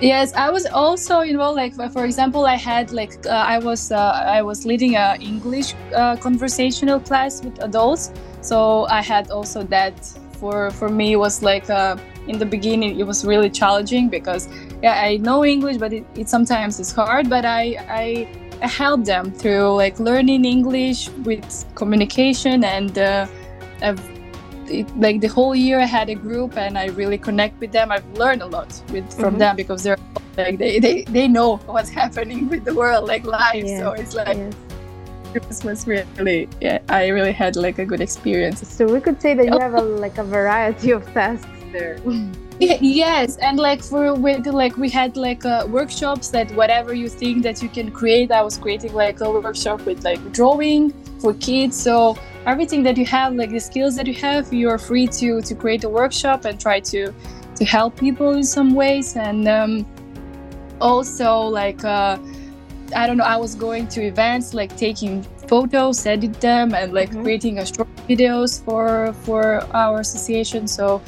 Yes 0.00 0.32
i 0.32 0.48
was 0.48 0.64
also 0.64 1.20
know 1.20 1.52
like 1.52 1.74
for 1.92 2.06
example 2.06 2.46
i 2.46 2.54
had 2.54 2.90
like 2.90 3.12
uh, 3.26 3.30
i 3.54 3.58
was 3.58 3.92
uh, 3.92 4.36
i 4.38 4.40
was 4.40 4.64
leading 4.64 4.96
a 4.96 5.18
english 5.20 5.74
uh, 5.94 6.16
conversational 6.16 6.98
class 7.00 7.44
with 7.44 7.62
adults. 7.62 8.10
So 8.40 8.86
i 8.88 9.02
had 9.02 9.30
also 9.30 9.62
that 9.64 9.94
for 10.40 10.70
for 10.70 10.88
me 10.88 11.16
was 11.16 11.42
like 11.42 11.68
uh, 11.68 11.96
in 12.28 12.38
the 12.38 12.46
beginning 12.46 12.98
it 12.98 13.06
was 13.06 13.26
really 13.26 13.50
challenging 13.50 14.08
because 14.08 14.48
yeah 14.82 15.02
i 15.04 15.18
know 15.18 15.44
english 15.44 15.76
but 15.76 15.92
it, 15.92 16.06
it 16.14 16.28
sometimes 16.30 16.80
is 16.80 16.92
hard. 16.92 17.28
But 17.28 17.44
i 17.44 17.76
i 17.88 18.28
I 18.62 18.66
help 18.66 19.04
them 19.04 19.32
through 19.32 19.74
like 19.76 19.98
learning 19.98 20.44
English 20.44 21.08
with 21.24 21.64
communication 21.74 22.62
and 22.62 22.98
uh, 22.98 23.26
I've 23.82 24.19
it, 24.70 24.96
like 24.98 25.20
the 25.20 25.26
whole 25.26 25.54
year 25.54 25.80
I 25.80 25.84
had 25.84 26.08
a 26.08 26.14
group 26.14 26.56
and 26.56 26.78
I 26.78 26.86
really 26.86 27.18
connect 27.18 27.60
with 27.60 27.72
them. 27.72 27.90
I've 27.92 28.08
learned 28.12 28.42
a 28.42 28.46
lot 28.46 28.68
with 28.92 29.12
from 29.12 29.30
mm-hmm. 29.30 29.38
them 29.38 29.56
because 29.56 29.82
they're 29.82 29.98
like 30.36 30.58
they, 30.58 30.78
they 30.78 31.02
they 31.02 31.28
know 31.28 31.56
what's 31.66 31.90
happening 32.00 32.48
with 32.48 32.64
the 32.64 32.74
world 32.74 33.08
like 33.08 33.24
live. 33.24 33.64
Yes. 33.64 33.80
So 33.80 33.92
it's 33.92 34.14
like 34.14 34.38
yes. 35.34 35.64
was 35.64 35.86
really 35.86 36.48
yeah 36.60 36.78
I 36.88 37.08
really 37.08 37.32
had 37.32 37.56
like 37.56 37.78
a 37.78 37.84
good 37.84 38.00
experience. 38.00 38.66
So 38.68 38.86
we 38.86 39.00
could 39.00 39.20
say 39.20 39.34
that 39.34 39.46
you 39.46 39.58
have 39.58 39.74
a, 39.74 39.82
like 39.82 40.18
a 40.18 40.24
variety 40.24 40.90
of 40.92 41.04
tasks 41.12 41.48
there. 41.72 41.98
yes 42.60 43.38
and 43.38 43.58
like 43.58 43.82
for 43.82 44.12
with 44.12 44.46
like 44.46 44.76
we 44.76 44.90
had 44.90 45.16
like 45.16 45.46
uh, 45.46 45.66
workshops 45.70 46.28
that 46.28 46.50
whatever 46.52 46.92
you 46.92 47.08
think 47.08 47.42
that 47.42 47.62
you 47.62 47.70
can 47.70 47.90
create 47.90 48.30
i 48.30 48.42
was 48.42 48.58
creating 48.58 48.92
like 48.92 49.18
a 49.22 49.30
workshop 49.30 49.80
with 49.86 50.04
like 50.04 50.20
drawing 50.32 50.92
for 51.20 51.32
kids 51.34 51.74
so 51.74 52.14
everything 52.46 52.82
that 52.82 52.96
you 52.96 53.06
have 53.06 53.34
like 53.34 53.50
the 53.50 53.60
skills 53.60 53.96
that 53.96 54.06
you 54.06 54.14
have 54.14 54.52
you 54.52 54.68
are 54.68 54.78
free 54.78 55.06
to 55.06 55.40
to 55.42 55.54
create 55.54 55.84
a 55.84 55.88
workshop 55.88 56.44
and 56.44 56.60
try 56.60 56.80
to 56.80 57.12
to 57.56 57.64
help 57.64 57.96
people 57.96 58.30
in 58.30 58.44
some 58.44 58.74
ways. 58.74 59.16
And 59.16 59.46
um, 59.48 59.86
also 60.80 61.42
like 61.42 61.84
uh, 61.84 62.16
i 62.96 63.06
don't 63.06 63.18
know 63.18 63.24
i 63.24 63.36
was 63.36 63.54
going 63.54 63.86
to 63.86 64.02
events 64.02 64.54
like 64.54 64.74
taking 64.76 65.22
photos 65.46 66.06
edit 66.06 66.32
them 66.40 66.74
and 66.74 66.92
like 66.92 67.10
mm-hmm. 67.10 67.22
creating 67.22 67.58
a 67.58 67.66
short 67.66 67.88
videos 68.08 68.62
for 68.64 69.12
for 69.24 69.42
our 69.74 70.00
association. 70.00 70.66
So 70.66 71.02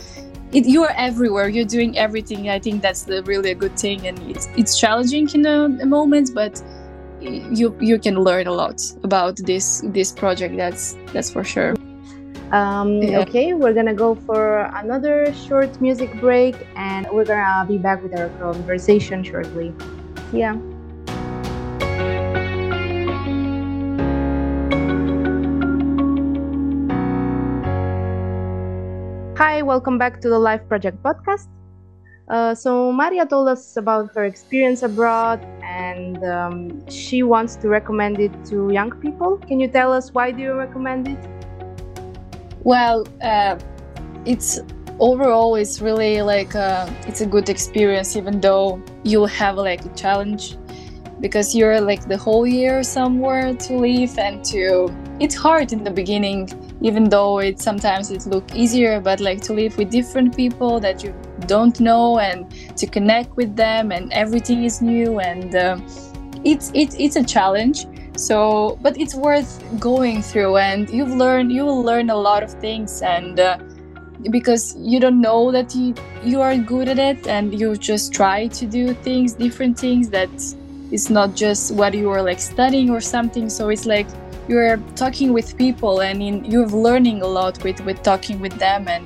it, 0.52 0.66
you 0.66 0.82
are 0.84 0.94
everywhere. 0.96 1.48
You're 1.48 1.72
doing 1.78 1.96
everything. 1.96 2.50
I 2.50 2.58
think 2.58 2.82
that's 2.82 3.02
the 3.02 3.22
really 3.22 3.50
a 3.52 3.54
good 3.54 3.78
thing. 3.78 4.06
And 4.06 4.18
it's, 4.30 4.48
it's 4.56 4.78
challenging 4.78 5.28
in 5.34 5.46
a, 5.46 5.64
a 5.86 5.86
moment 5.86 6.30
but 6.34 6.62
you 7.22 7.76
you 7.80 7.98
can 7.98 8.16
learn 8.18 8.46
a 8.46 8.52
lot 8.52 8.82
about 9.04 9.36
this 9.36 9.82
this 9.86 10.10
project 10.10 10.56
that's 10.56 10.96
that's 11.12 11.30
for 11.30 11.44
sure 11.44 11.74
um, 12.50 13.00
yeah. 13.00 13.20
okay 13.20 13.54
we're 13.54 13.72
gonna 13.72 13.94
go 13.94 14.14
for 14.14 14.62
another 14.74 15.32
short 15.32 15.80
music 15.80 16.12
break 16.20 16.56
and 16.76 17.06
we're 17.12 17.24
gonna 17.24 17.64
be 17.66 17.78
back 17.78 18.02
with 18.02 18.18
our 18.18 18.28
conversation 18.40 19.22
shortly 19.22 19.72
yeah 20.32 20.56
Hi, 29.38 29.60
welcome 29.60 29.98
back 29.98 30.20
to 30.20 30.28
the 30.28 30.38
Live 30.38 30.68
Project 30.68 31.02
podcast. 31.02 31.48
Uh, 32.28 32.54
so 32.54 32.92
Marija 32.92 33.26
told 33.26 33.48
us 33.48 33.76
about 33.76 34.14
her 34.14 34.24
experience 34.24 34.82
abroad, 34.82 35.44
and 35.72 36.22
um, 36.24 36.56
she 36.88 37.22
wants 37.22 37.56
to 37.56 37.68
recommend 37.68 38.20
it 38.20 38.32
to 38.46 38.70
young 38.70 38.92
people. 39.04 39.38
Can 39.48 39.58
you 39.60 39.68
tell 39.68 39.92
us 39.92 40.12
why 40.12 40.30
do 40.30 40.40
you 40.42 40.52
recommend 40.52 41.08
it? 41.08 41.20
Well, 42.62 43.06
uh, 43.22 43.58
it's 44.24 44.60
overall 44.98 45.54
it's 45.56 45.80
really 45.80 46.22
like 46.22 46.54
uh, 46.54 46.88
it's 47.08 47.20
a 47.20 47.26
good 47.26 47.48
experience, 47.48 48.16
even 48.16 48.40
though 48.40 48.82
you'll 49.02 49.34
have 49.42 49.56
like 49.56 49.84
a 49.84 49.92
challenge 49.94 50.56
because 51.20 51.54
you're 51.54 51.80
like 51.80 52.08
the 52.08 52.18
whole 52.18 52.46
year 52.46 52.82
somewhere 52.82 53.54
to 53.54 53.72
live 53.78 54.18
and 54.18 54.44
to. 54.46 54.92
It's 55.20 55.36
hard 55.36 55.72
in 55.72 55.84
the 55.84 55.90
beginning, 55.90 56.40
even 56.82 57.08
though 57.08 57.38
it 57.38 57.60
sometimes 57.60 58.10
it 58.10 58.26
look 58.26 58.44
easier, 58.54 59.00
but 59.00 59.20
like 59.20 59.40
to 59.42 59.52
live 59.52 59.76
with 59.78 59.90
different 59.90 60.36
people 60.36 60.80
that 60.80 61.02
you 61.02 61.14
don't 61.46 61.80
know 61.80 62.18
and 62.18 62.50
to 62.76 62.86
connect 62.86 63.36
with 63.36 63.56
them 63.56 63.92
and 63.92 64.12
everything 64.12 64.64
is 64.64 64.82
new 64.82 65.20
and 65.20 65.54
uh, 65.54 65.78
it's 66.44 66.70
it's 66.74 66.96
it's 66.98 67.16
a 67.16 67.24
challenge. 67.24 67.86
So 68.16 68.78
but 68.82 68.98
it's 68.98 69.14
worth 69.14 69.62
going 69.78 70.22
through 70.22 70.56
and 70.58 70.90
you've 70.90 71.14
learned 71.14 71.52
you 71.52 71.64
will 71.64 71.82
learn 71.82 72.10
a 72.10 72.16
lot 72.16 72.42
of 72.42 72.52
things 72.60 73.00
and 73.00 73.40
uh, 73.40 73.58
because 74.30 74.76
you 74.78 75.00
don't 75.00 75.20
know 75.20 75.50
that 75.50 75.74
you 75.74 75.94
you 76.22 76.40
are 76.40 76.56
good 76.56 76.88
at 76.88 76.98
it 76.98 77.26
and 77.26 77.58
you 77.58 77.74
just 77.76 78.12
try 78.12 78.48
to 78.48 78.66
do 78.66 78.92
things 78.92 79.32
different 79.32 79.78
things 79.78 80.10
that 80.10 80.30
it's 80.92 81.08
not 81.08 81.34
just 81.34 81.74
what 81.74 81.94
you 81.94 82.10
are 82.10 82.22
like 82.22 82.38
studying 82.38 82.90
or 82.90 83.00
something. 83.00 83.48
So 83.48 83.70
it's 83.70 83.86
like 83.86 84.06
you're 84.52 84.76
talking 84.94 85.32
with 85.32 85.56
people 85.56 86.02
and 86.02 86.22
in, 86.22 86.44
you're 86.44 86.68
learning 86.68 87.22
a 87.22 87.26
lot 87.26 87.62
with 87.64 87.80
with 87.80 88.02
talking 88.02 88.38
with 88.38 88.52
them 88.58 88.86
and 88.86 89.04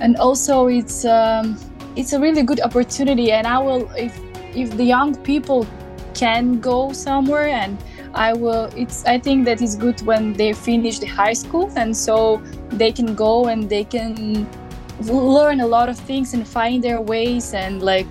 and 0.00 0.16
also 0.16 0.68
it's 0.68 1.04
um, 1.04 1.58
it's 1.96 2.12
a 2.12 2.20
really 2.20 2.42
good 2.42 2.60
opportunity 2.60 3.32
and 3.32 3.46
i 3.46 3.58
will 3.58 3.90
if 3.96 4.18
if 4.54 4.76
the 4.76 4.84
young 4.84 5.14
people 5.22 5.66
can 6.14 6.60
go 6.60 6.92
somewhere 6.92 7.48
and 7.48 7.76
i 8.14 8.32
will 8.32 8.66
it's 8.76 9.04
i 9.04 9.18
think 9.18 9.44
that 9.44 9.60
it's 9.60 9.74
good 9.74 10.00
when 10.02 10.32
they 10.32 10.52
finish 10.52 10.98
the 11.00 11.06
high 11.06 11.32
school 11.32 11.70
and 11.76 11.96
so 11.96 12.40
they 12.70 12.92
can 12.92 13.14
go 13.14 13.46
and 13.46 13.68
they 13.68 13.84
can 13.84 14.46
learn 15.10 15.60
a 15.60 15.66
lot 15.66 15.88
of 15.88 15.98
things 15.98 16.34
and 16.34 16.46
find 16.46 16.82
their 16.82 17.00
ways 17.00 17.54
and 17.54 17.82
like 17.82 18.06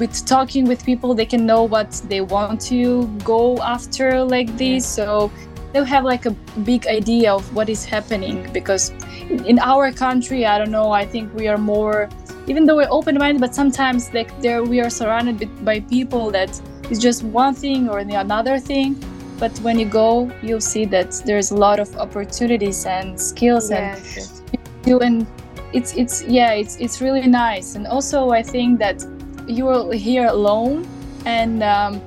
with 0.00 0.26
talking 0.26 0.64
with 0.66 0.84
people 0.84 1.14
they 1.14 1.26
can 1.26 1.46
know 1.46 1.62
what 1.62 1.90
they 2.08 2.20
want 2.20 2.60
to 2.60 3.06
go 3.22 3.56
after 3.62 4.24
like 4.24 4.56
this 4.56 4.84
so 4.84 5.30
they'll 5.74 5.84
have 5.84 6.04
like 6.04 6.24
a 6.24 6.30
big 6.62 6.86
idea 6.86 7.32
of 7.32 7.52
what 7.52 7.68
is 7.68 7.84
happening 7.84 8.48
because 8.52 8.90
in 9.28 9.58
our 9.58 9.90
country 9.90 10.46
i 10.46 10.56
don't 10.56 10.70
know 10.70 10.92
i 10.92 11.04
think 11.04 11.34
we 11.34 11.48
are 11.48 11.58
more 11.58 12.08
even 12.46 12.64
though 12.64 12.76
we're 12.76 12.90
open-minded 12.90 13.40
but 13.40 13.54
sometimes 13.54 14.14
like 14.14 14.30
there 14.40 14.62
we 14.62 14.80
are 14.80 14.88
surrounded 14.88 15.64
by 15.64 15.80
people 15.80 16.30
that 16.30 16.48
is 16.90 17.00
just 17.00 17.24
one 17.24 17.54
thing 17.54 17.88
or 17.88 18.04
the 18.04 18.14
another 18.14 18.58
thing 18.58 18.94
but 19.40 19.50
when 19.58 19.76
you 19.76 19.84
go 19.86 20.30
you'll 20.42 20.60
see 20.60 20.84
that 20.84 21.10
there's 21.26 21.50
a 21.50 21.56
lot 21.56 21.80
of 21.80 21.94
opportunities 21.96 22.86
and 22.86 23.20
skills 23.20 23.70
yes. 23.70 24.42
and 24.52 24.86
you 24.86 25.00
and 25.00 25.26
it's 25.72 25.92
it's 25.96 26.22
yeah 26.22 26.52
it's 26.52 26.76
it's 26.76 27.00
really 27.00 27.26
nice 27.26 27.74
and 27.74 27.88
also 27.88 28.30
i 28.30 28.42
think 28.42 28.78
that 28.78 29.04
you're 29.48 29.92
here 29.92 30.26
alone 30.26 30.86
and 31.26 31.62
um, 31.64 32.00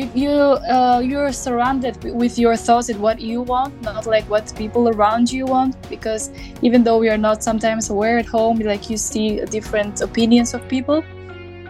you, 0.00 0.10
you 0.14 0.30
uh, 0.30 1.00
you're 1.04 1.32
surrounded 1.32 2.02
with 2.04 2.38
your 2.38 2.56
thoughts 2.56 2.88
and 2.88 3.00
what 3.00 3.20
you 3.20 3.42
want 3.42 3.80
not 3.82 4.06
like 4.06 4.24
what 4.30 4.52
people 4.56 4.88
around 4.88 5.30
you 5.30 5.46
want 5.46 5.76
because 5.88 6.30
even 6.62 6.82
though 6.84 6.98
we 6.98 7.08
are 7.08 7.18
not 7.18 7.42
sometimes 7.42 7.90
aware 7.90 8.18
at 8.18 8.26
home 8.26 8.58
like 8.58 8.88
you 8.90 8.96
see 8.96 9.44
different 9.46 10.00
opinions 10.00 10.54
of 10.54 10.66
people 10.68 11.04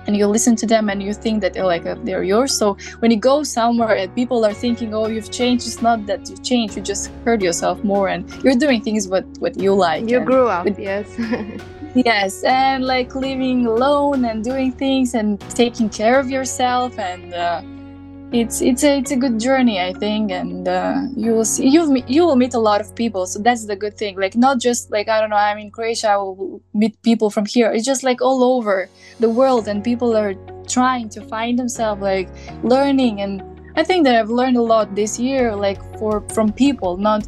and 0.06 0.16
you 0.16 0.26
listen 0.26 0.56
to 0.56 0.66
them 0.66 0.88
and 0.88 1.02
you 1.02 1.12
think 1.12 1.40
that 1.40 1.52
they're 1.52 1.66
like 1.66 1.86
uh, 1.86 1.94
they're 2.04 2.24
yours. 2.24 2.56
So 2.56 2.76
when 3.00 3.10
you 3.10 3.16
go 3.16 3.42
somewhere 3.42 3.94
and 3.96 4.14
people 4.14 4.44
are 4.44 4.54
thinking 4.54 4.94
oh 4.94 5.06
you've 5.08 5.30
changed 5.30 5.66
it's 5.66 5.82
not 5.82 6.06
that 6.06 6.28
you 6.28 6.36
changed 6.38 6.76
you 6.76 6.82
just 6.82 7.10
hurt 7.24 7.42
yourself 7.42 7.82
more 7.84 8.08
and 8.08 8.28
you're 8.42 8.56
doing 8.56 8.80
things 8.80 9.08
what 9.08 9.24
what 9.38 9.58
you 9.58 9.74
like 9.74 10.08
you 10.08 10.20
grew 10.20 10.48
up 10.48 10.64
with, 10.64 10.78
yes. 10.78 11.06
Yes 11.94 12.44
and 12.44 12.84
like 12.84 13.16
living 13.16 13.66
alone 13.66 14.24
and 14.24 14.44
doing 14.44 14.70
things 14.70 15.14
and 15.14 15.40
taking 15.50 15.88
care 15.88 16.20
of 16.20 16.30
yourself 16.30 16.96
and 17.00 17.34
uh, 17.34 17.62
it's 18.32 18.60
it's 18.60 18.84
a 18.84 18.98
it's 18.98 19.10
a 19.10 19.16
good 19.16 19.40
journey 19.40 19.80
i 19.80 19.92
think 19.92 20.30
and 20.30 20.68
uh, 20.68 21.02
you 21.16 21.32
will 21.32 21.44
see 21.44 21.66
you 21.68 22.02
you 22.06 22.24
will 22.24 22.36
meet 22.36 22.54
a 22.54 22.58
lot 22.58 22.80
of 22.80 22.94
people 22.94 23.26
so 23.26 23.40
that's 23.40 23.66
the 23.66 23.74
good 23.74 23.96
thing. 23.96 24.16
Like 24.16 24.36
not 24.36 24.60
just 24.60 24.90
like 24.90 25.08
i 25.08 25.20
don't 25.20 25.30
know 25.30 25.36
i'm 25.36 25.58
in 25.58 25.70
croatia 25.70 26.10
i 26.10 26.16
will 26.16 26.62
meet 26.72 27.00
people 27.02 27.30
from 27.30 27.44
here. 27.44 27.72
It's 27.72 27.84
just 27.84 28.04
like 28.04 28.20
all 28.22 28.44
over 28.44 28.88
the 29.18 29.28
world 29.28 29.66
and 29.66 29.82
people 29.82 30.16
are 30.16 30.34
trying 30.68 31.08
to 31.10 31.20
find 31.22 31.58
themselves 31.58 32.00
like 32.00 32.28
learning 32.62 33.20
and 33.20 33.42
i 33.76 33.82
think 33.82 34.04
that 34.04 34.14
i've 34.14 34.30
learned 34.30 34.56
a 34.56 34.62
lot 34.62 34.94
this 34.94 35.18
year 35.18 35.56
like 35.56 35.80
for 35.98 36.20
from 36.28 36.52
people 36.52 36.96
not 36.96 37.26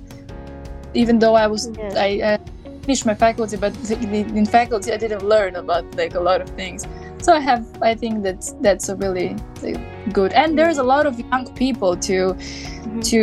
even 0.95 1.19
though 1.19 1.35
i 1.35 1.47
was 1.49 1.69
Yes. 1.77 1.97
i 1.97 2.21
uh, 2.21 2.39
finished 2.83 3.07
my 3.07 3.15
faculty 3.15 3.57
but 3.57 3.75
in 3.91 4.47
faculty 4.47 4.93
i 4.93 4.97
didn't 4.97 5.25
learn 5.25 5.57
about 5.57 5.85
like 5.97 6.15
a 6.15 6.21
lot 6.21 6.41
of 6.41 6.49
things. 6.51 6.87
So 7.21 7.33
i 7.33 7.41
have 7.41 7.67
i 7.83 7.95
think 7.95 8.23
that's 8.23 8.53
that's 8.61 8.89
a 8.89 8.95
really 8.97 9.35
like, 9.63 9.81
good. 10.12 10.33
And 10.33 10.59
there's 10.59 10.78
a 10.78 10.83
lot 10.83 11.07
of 11.07 11.19
young 11.19 11.45
people 11.54 11.97
to 12.09 12.35
Mhm. 12.83 13.02
to 13.11 13.21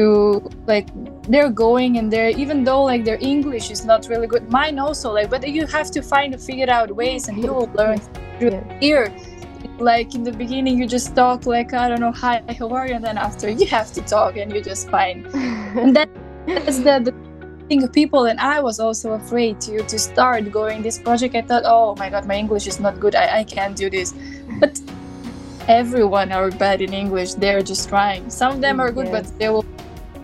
like 0.68 0.88
they're 1.32 1.50
going 1.66 1.98
and 2.00 2.12
they're 2.14 2.30
even 2.44 2.64
though 2.64 2.84
like 2.92 3.04
their 3.06 3.20
english 3.22 3.70
is 3.76 3.82
not 3.86 4.08
really 4.12 4.26
good 4.34 4.46
mine 4.58 4.80
also 4.80 5.12
like 5.18 5.30
but 5.30 5.48
you 5.48 5.66
have 5.68 5.90
to 5.92 6.02
find 6.02 6.34
a 6.34 6.38
figure 6.38 6.70
out 6.78 6.90
ways 7.02 7.28
and 7.28 7.38
you 7.44 7.52
will 7.54 7.70
learn 7.82 8.00
through 8.40 8.52
Yes. 8.52 8.64
here. 8.86 9.08
Like 9.92 10.16
in 10.16 10.24
the 10.24 10.32
beginning 10.32 10.78
you 10.80 10.88
just 10.88 11.16
talk 11.16 11.46
like 11.46 11.74
i 11.74 11.86
don't 11.90 12.00
know 12.06 12.12
hi 12.24 12.42
how 12.60 12.70
are 12.78 12.88
you? 12.88 12.96
And 12.96 13.04
then 13.04 13.18
after 13.18 13.48
you 13.60 13.66
have 13.78 13.90
to 13.98 14.02
talk 14.16 14.38
and 14.38 14.48
you're 14.52 14.64
just 14.74 14.90
find. 14.90 15.26
And 15.82 15.96
that 15.98 16.10
that's 16.48 16.80
the, 16.88 16.96
the 17.08 17.14
thing 17.70 17.84
of 17.84 17.92
people 17.94 18.22
and 18.32 18.40
i 18.40 18.58
was 18.68 18.80
also 18.80 19.08
afraid 19.22 19.54
to 19.66 19.74
to 19.92 19.98
start 20.00 20.42
going 20.52 20.82
this 20.88 20.98
project. 20.98 21.36
I 21.36 21.44
thought 21.50 21.64
oh 21.66 21.96
my 22.02 22.10
god 22.14 22.24
my 22.32 22.38
english 22.44 22.66
is 22.72 22.80
not 22.80 23.00
good. 23.04 23.14
I, 23.24 23.26
I 23.40 23.44
can't 23.56 23.76
do 23.84 23.88
this. 23.90 24.14
But 24.62 24.74
everyone 25.70 26.32
are 26.32 26.50
bad 26.52 26.82
in 26.82 26.94
english 26.94 27.34
they're 27.36 27.62
just 27.62 27.88
trying 27.90 28.28
some 28.30 28.54
of 28.56 28.62
them 28.62 28.80
are 28.80 28.92
good 28.92 29.08
Yes. 29.08 29.16
but 29.32 29.40
they 29.40 29.50
will 29.50 29.66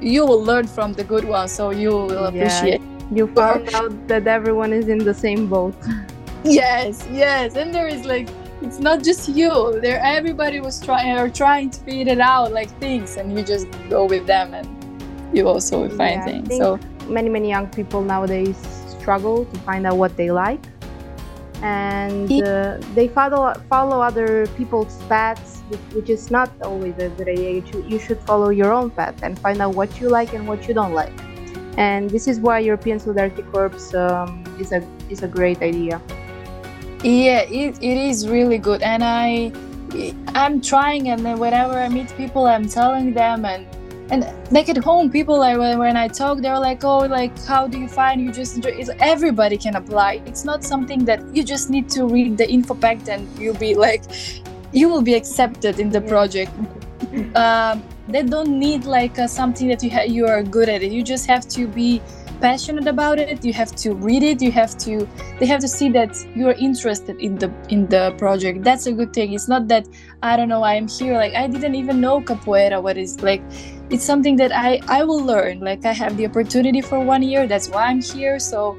you 0.02 0.26
will 0.26 0.44
learn 0.44 0.68
from 0.68 0.94
the 0.94 1.04
good 1.04 1.24
ones 1.24 1.52
so 1.52 1.70
you 1.70 1.92
will 1.92 2.12
Yeah. 2.12 2.28
appreciate 2.30 2.82
you 3.18 3.28
found 3.28 3.70
out 3.76 3.94
that 4.08 4.26
everyone 4.28 4.74
is 4.74 4.88
in 4.90 4.98
the 5.10 5.14
same 5.14 5.48
boat. 5.48 5.76
yes 6.44 7.08
yes 7.12 7.56
and 7.56 7.74
there 7.74 7.88
is 7.88 8.06
like 8.06 8.28
it's 8.62 8.80
not 8.80 9.04
just 9.04 9.30
you 9.30 9.52
there 9.86 10.00
everybody 10.04 10.60
was 10.60 10.80
trying 10.82 11.16
or 11.18 11.30
trying 11.30 11.70
to 11.70 11.80
figure 11.82 12.12
it 12.14 12.20
out 12.20 12.52
like 12.52 12.70
things 12.80 13.18
and 13.18 13.38
you 13.38 13.44
just 13.44 13.68
go 13.90 14.06
with 14.06 14.26
them 14.26 14.54
and 14.54 14.68
you 15.38 15.48
also 15.48 15.82
will 15.84 15.90
find 16.02 16.18
Yeah, 16.22 16.26
things 16.26 16.58
so 16.58 16.80
Many 17.08 17.30
many 17.30 17.50
young 17.50 17.68
people 17.68 18.02
nowadays 18.02 18.58
struggle 19.00 19.46
to 19.46 19.60
find 19.60 19.86
out 19.86 19.98
what 19.98 20.18
they 20.18 20.32
like, 20.32 20.62
and 21.62 22.32
uh, 22.44 22.78
they 22.94 23.08
follow 23.08 23.54
follow 23.70 24.02
other 24.02 24.48
people's 24.58 25.02
paths, 25.10 25.62
which, 25.94 26.10
is 26.10 26.32
not 26.32 26.50
always 26.62 26.98
a 26.98 27.10
good 27.10 27.30
idea. 27.30 27.52
You 27.52 27.66
should, 27.66 27.92
you 27.92 28.00
should 28.00 28.20
follow 28.22 28.50
your 28.50 28.72
own 28.74 28.90
path 28.92 29.22
and 29.24 29.38
find 29.40 29.62
out 29.62 29.76
what 29.76 30.00
you 30.00 30.10
like 30.10 30.34
and 30.34 30.48
what 30.48 30.68
you 30.68 30.74
don't 30.74 30.94
like. 30.94 31.14
And 31.78 32.10
this 32.10 32.28
is 32.28 32.40
why 32.40 32.60
European 32.60 33.00
Solidarity 33.00 33.44
Corps 33.44 33.96
um, 33.96 34.44
is 34.60 34.72
a 34.72 34.86
is 35.10 35.24
a 35.24 35.28
great 35.28 35.62
idea. 35.62 36.02
Yeah, 37.04 37.42
it, 37.42 37.78
it 37.84 37.98
is 37.98 38.28
really 38.28 38.58
good, 38.58 38.82
and 38.82 39.04
I 39.04 39.52
I'm 40.30 40.62
trying, 40.62 41.10
and 41.10 41.26
then 41.26 41.40
whenever 41.40 41.74
I 41.74 41.90
meet 41.90 42.16
people, 42.18 42.46
I'm 42.46 42.68
telling 42.68 43.14
them, 43.14 43.46
and 43.46 43.68
and 44.10 44.26
like 44.52 44.70
at 44.70 44.78
home, 44.78 45.10
people 45.10 45.40
like 45.40 45.58
when, 45.58 45.80
when 45.80 45.98
I 45.98 46.08
talk, 46.08 46.40
they're 46.40 46.60
like, 46.60 46.84
oh, 46.84 47.00
like 47.00 47.38
how 47.46 47.68
do 47.68 47.80
you 47.80 47.88
find 47.88 48.22
you 48.22 48.32
just 48.32 48.56
enjoy? 48.56 48.70
It's, 48.70 48.90
everybody 49.00 49.58
can 49.58 49.76
apply. 49.76 50.22
It's 50.26 50.46
not 50.46 50.64
something 50.64 51.06
that 51.06 51.22
you 51.36 51.44
just 51.44 51.70
need 51.70 51.90
to 51.90 52.06
read 52.06 52.38
the 52.38 52.50
info 52.50 52.76
pack 52.76 53.08
and 53.10 53.28
you'll 53.40 53.56
be 53.58 53.74
like, 53.74 54.04
you 54.72 54.90
will 54.90 55.02
be 55.02 55.16
accepted 55.16 55.80
in 55.80 55.90
the 55.90 56.02
Yeah. 56.02 56.08
project. 56.08 56.52
um, 57.36 57.84
they 58.08 58.22
don't 58.22 58.60
need 58.60 58.86
like 58.86 59.18
uh, 59.18 59.28
something 59.28 59.68
that 59.70 59.82
you 59.82 59.90
ha- 59.90 60.04
you 60.08 60.28
are 60.28 60.44
good 60.44 60.70
at 60.70 60.84
it. 60.84 60.92
You 60.92 61.04
just 61.04 61.26
have 61.26 61.48
to 61.50 61.68
be 61.68 62.02
passionate 62.42 62.88
about 62.88 63.20
it. 63.20 63.44
You 63.44 63.54
have 63.54 63.76
to 63.78 63.94
read 63.94 64.24
it. 64.24 64.42
You 64.42 64.52
have 64.52 64.78
to 64.80 65.08
they 65.40 65.46
have 65.46 65.60
to 65.62 65.68
see 65.68 65.90
that 65.90 66.16
you're 66.36 66.54
interested 66.54 67.20
in 67.20 67.36
the 67.36 67.52
in 67.70 67.88
the 67.88 68.14
project 68.18 68.64
that's 68.64 68.86
a 68.88 68.92
good 68.92 69.14
thing 69.14 69.34
it's 69.34 69.48
not 69.48 69.68
that 69.68 69.88
i 70.24 70.36
don't 70.38 70.50
know 70.50 70.64
i'm 70.64 70.88
here 70.88 71.14
like 71.14 71.34
i 71.36 71.48
didn't 71.48 71.76
even 71.76 72.00
know 72.00 72.22
capoeira 72.22 72.82
what 72.82 72.98
is 72.98 73.22
like 73.22 73.42
it's 73.90 74.04
something 74.04 74.36
that 74.36 74.52
i 74.52 74.80
i 74.88 75.04
will 75.04 75.24
learn 75.24 75.60
like 75.60 75.86
i 75.86 75.92
have 75.92 76.16
the 76.18 76.26
opportunity 76.26 76.82
for 76.82 77.00
one 77.00 77.22
year 77.22 77.48
that's 77.48 77.70
why 77.70 77.86
i'm 77.86 78.02
here 78.02 78.40
so 78.40 78.78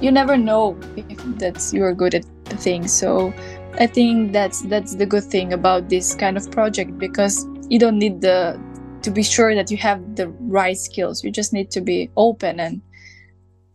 you 0.00 0.10
never 0.10 0.36
know 0.36 0.78
if 0.96 1.22
that's 1.38 1.72
you're 1.72 1.92
good 1.92 2.14
at 2.14 2.24
the 2.44 2.56
thing 2.56 2.86
so 2.86 3.32
i 3.78 3.86
think 3.86 4.32
that's 4.32 4.62
that's 4.62 4.94
the 4.94 5.06
good 5.06 5.24
thing 5.24 5.52
about 5.52 5.88
this 5.88 6.14
kind 6.14 6.36
of 6.36 6.50
project 6.50 6.96
because 6.98 7.46
you 7.68 7.78
don't 7.78 7.98
need 7.98 8.20
the 8.20 8.58
to 9.02 9.10
be 9.10 9.22
sure 9.22 9.54
that 9.54 9.70
you 9.70 9.76
have 9.76 10.16
the 10.16 10.28
right 10.58 10.76
skills 10.76 11.24
you 11.24 11.30
just 11.30 11.52
need 11.52 11.70
to 11.70 11.80
be 11.80 12.10
open 12.16 12.60
and 12.60 12.82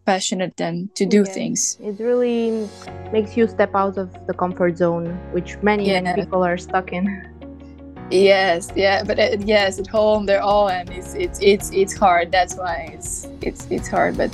passionate 0.06 0.60
and 0.62 0.94
to 0.96 1.06
do 1.06 1.24
Yes. 1.26 1.34
things 1.34 1.78
It 1.82 2.00
really 2.00 2.70
makes 3.12 3.36
you 3.38 3.48
step 3.48 3.74
out 3.76 3.98
of 3.98 4.10
the 4.28 4.34
comfort 4.34 4.78
zone, 4.78 5.08
which 5.32 5.58
many, 5.62 5.88
many 5.88 6.14
people 6.22 6.44
are 6.44 6.58
stuck 6.58 6.92
in. 6.94 7.06
Yes, 8.12 8.72
yeah, 8.76 9.04
but 9.04 9.18
uh, 9.20 9.38
yes, 9.40 9.80
at 9.80 9.88
home 9.88 10.26
they're 10.28 10.42
all 10.42 10.70
and 10.70 10.90
it's 10.92 11.16
it's 11.16 11.40
it's 11.42 11.72
it's 11.72 11.98
hard. 11.98 12.32
That's 12.32 12.56
why 12.56 12.90
it's 12.94 13.28
it's 13.42 13.66
it's 13.72 13.88
hard. 13.88 14.16
But 14.16 14.30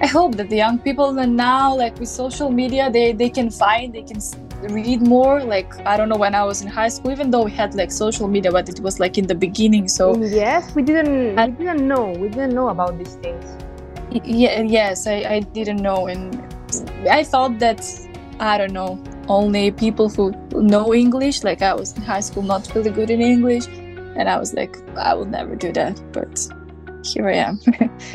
I 0.00 0.06
hope 0.06 0.36
that 0.36 0.48
the 0.48 0.56
young 0.56 0.78
people 0.78 1.12
that 1.12 1.28
now, 1.28 1.74
like 1.76 1.98
with 2.00 2.08
social 2.08 2.50
media, 2.50 2.90
they 2.90 3.12
they 3.12 3.28
can 3.28 3.50
find 3.50 3.92
they 3.92 4.02
can 4.02 4.20
read 4.62 5.02
more. 5.02 5.42
Like 5.42 5.74
I 5.86 5.96
don't 5.96 6.08
know 6.08 6.16
when 6.16 6.34
I 6.34 6.44
was 6.44 6.62
in 6.62 6.68
high 6.68 6.88
school, 6.88 7.10
even 7.12 7.30
though 7.30 7.44
we 7.44 7.50
had 7.52 7.74
like 7.74 7.90
social 7.92 8.28
media, 8.28 8.50
but 8.52 8.68
it 8.68 8.80
was 8.80 8.98
like 9.00 9.18
in 9.18 9.26
the 9.26 9.34
beginning. 9.34 9.88
So 9.88 10.16
yes, 10.22 10.74
we 10.74 10.82
didn't 10.82 11.38
I- 11.38 11.48
we 11.48 11.64
didn't 11.64 11.86
know 11.88 12.10
we 12.10 12.28
didn't 12.28 12.54
know 12.54 12.68
about 12.68 12.98
these 12.98 13.14
things. 13.16 13.44
yeah, 14.24 14.62
yes, 14.62 15.06
I 15.06 15.16
I 15.36 15.40
didn't 15.40 15.82
know, 15.82 16.06
and 16.06 16.40
I 17.10 17.22
thought 17.24 17.58
that 17.58 17.80
I 18.40 18.58
don't 18.58 18.72
know 18.72 18.98
only 19.28 19.70
people 19.72 20.08
who 20.08 20.32
know 20.52 20.94
English. 20.94 21.42
Like 21.44 21.60
I 21.62 21.74
was 21.74 21.96
in 21.96 22.02
high 22.02 22.20
school, 22.20 22.42
not 22.42 22.72
really 22.74 22.90
good 22.90 23.10
in 23.10 23.20
English, 23.20 23.66
and 24.16 24.28
I 24.28 24.38
was 24.38 24.54
like, 24.54 24.76
I 24.96 25.14
will 25.14 25.26
never 25.38 25.56
do 25.56 25.72
that. 25.72 26.00
But 26.12 26.48
here 27.04 27.28
I 27.28 27.36
am. 27.48 27.60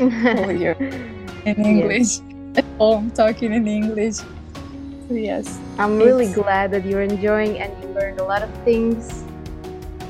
over 0.00 0.52
here 0.52 0.76
in 1.44 1.64
English 1.64 2.18
at 2.56 2.64
home 2.78 3.10
talking 3.10 3.52
in 3.52 3.66
English. 3.68 4.16
Yes. 5.16 5.58
I'm 5.78 5.98
really 5.98 6.26
It's- 6.26 6.36
glad 6.36 6.70
that 6.72 6.84
you're 6.84 7.02
enjoying 7.02 7.58
and 7.58 7.72
you 7.82 7.88
learned 7.90 8.20
a 8.20 8.24
lot 8.24 8.42
of 8.42 8.50
things. 8.64 9.24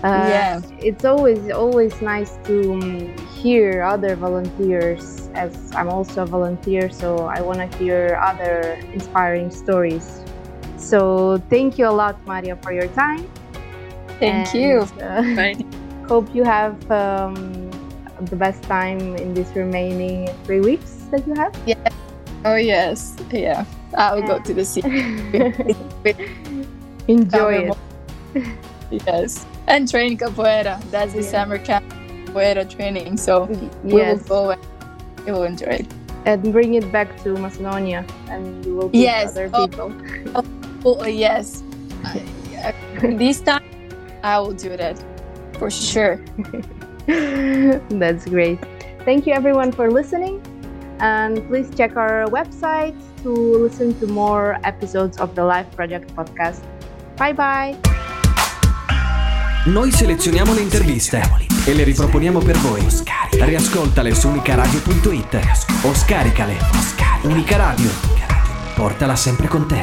Uh, 0.02 0.26
yeah. 0.28 0.60
it's 0.80 1.04
always 1.04 1.38
always 1.52 1.94
nice 2.02 2.34
to 2.42 2.72
um, 2.74 3.14
hear 3.38 3.82
other 3.86 4.16
volunteers 4.16 5.30
as 5.38 5.54
I'm 5.78 5.86
also 5.88 6.24
a 6.24 6.26
volunteer 6.26 6.90
so 6.90 7.26
I 7.30 7.40
want 7.40 7.62
to 7.62 7.68
hear 7.78 8.18
other 8.20 8.74
inspiring 8.92 9.48
stories 9.52 10.24
so 10.76 11.38
thank 11.48 11.78
you 11.78 11.86
a 11.86 11.94
lot 11.94 12.18
Marija 12.26 12.58
for 12.66 12.72
your 12.74 12.88
time 12.98 13.22
Thank 14.18 14.50
and, 14.50 14.54
you. 14.58 14.74
uh, 14.98 15.22
hope 16.10 16.34
you 16.34 16.42
have 16.42 16.74
um, 16.90 17.70
the 18.26 18.34
best 18.34 18.64
time 18.64 18.98
in 19.14 19.34
this 19.34 19.54
remaining 19.54 20.26
three 20.42 20.58
weeks 20.66 21.06
that 21.14 21.22
you 21.28 21.34
have 21.38 21.54
Yeah. 21.64 21.78
Oh 22.44 22.56
yes. 22.58 23.14
Yeah. 23.30 23.64
Ah, 23.94 24.10
I 24.10 24.14
will 24.14 24.22
go 24.26 24.38
to 24.40 24.54
the 24.54 24.64
sea. 24.64 24.82
enjoy 27.08 27.70
it 27.70 27.76
Yes. 29.06 29.46
And 29.66 29.88
train 29.90 30.18
capoeira. 30.18 30.78
That's 30.90 31.12
the 31.14 31.22
Yeah. 31.22 31.30
summer 31.30 31.58
camp 31.58 31.84
capoeira 32.26 32.68
training. 32.68 33.16
So 33.16 33.44
we 33.84 33.92
will 33.92 33.98
yes 33.98 34.22
go 34.28 34.50
and 34.50 34.60
we 35.26 35.32
will 35.32 35.44
enjoy 35.44 35.80
it. 35.84 35.86
and 36.24 36.52
bring 36.52 36.74
it 36.74 36.86
back 36.92 37.08
to 37.24 37.34
Macedonia 37.34 38.04
and 38.30 38.64
you 38.64 38.76
will 38.76 38.90
teach 38.90 39.02
Yes. 39.02 39.30
other 39.34 39.50
Oh. 39.52 39.66
people 39.66 39.90
Oh, 40.36 40.44
oh 41.02 41.06
yes. 41.06 41.62
I- 42.04 42.22
I- 43.02 43.14
this 43.18 43.40
time 43.40 43.64
I 44.22 44.38
will 44.38 44.54
do 44.54 44.76
that 44.76 44.96
for 45.58 45.68
sure. 45.70 46.20
That's 47.90 48.24
great. 48.26 48.58
Thank 49.04 49.26
you 49.26 49.32
everyone 49.34 49.72
for 49.72 49.90
listening. 49.90 50.38
And 51.00 51.42
please 51.48 51.68
check 51.74 51.96
our 51.96 52.26
website 52.30 52.94
to 53.22 53.62
listen 53.62 53.98
to 53.98 54.06
more 54.06 54.58
episodes 54.62 55.18
of 55.18 55.32
the 55.34 55.42
Life 55.42 55.74
Project 55.74 56.12
podcast. 56.14 56.62
Bye 57.16 57.34
bye. 57.34 57.76
Noi 59.66 59.92
selezioniamo 59.92 60.54
le 60.54 60.60
interviste 60.60 61.22
e 61.64 61.74
le 61.74 61.84
riproponiamo 61.84 62.40
per 62.40 62.56
voi. 62.58 62.84
Riascoltale 63.30 64.12
su 64.14 64.28
unicaradio.it 64.28 65.40
o 65.84 65.94
scaricale. 65.94 66.56
Unica 67.22 67.56
Radio. 67.56 67.90
Portala 68.74 69.14
sempre 69.14 69.46
con 69.46 69.68
te. 69.68 69.80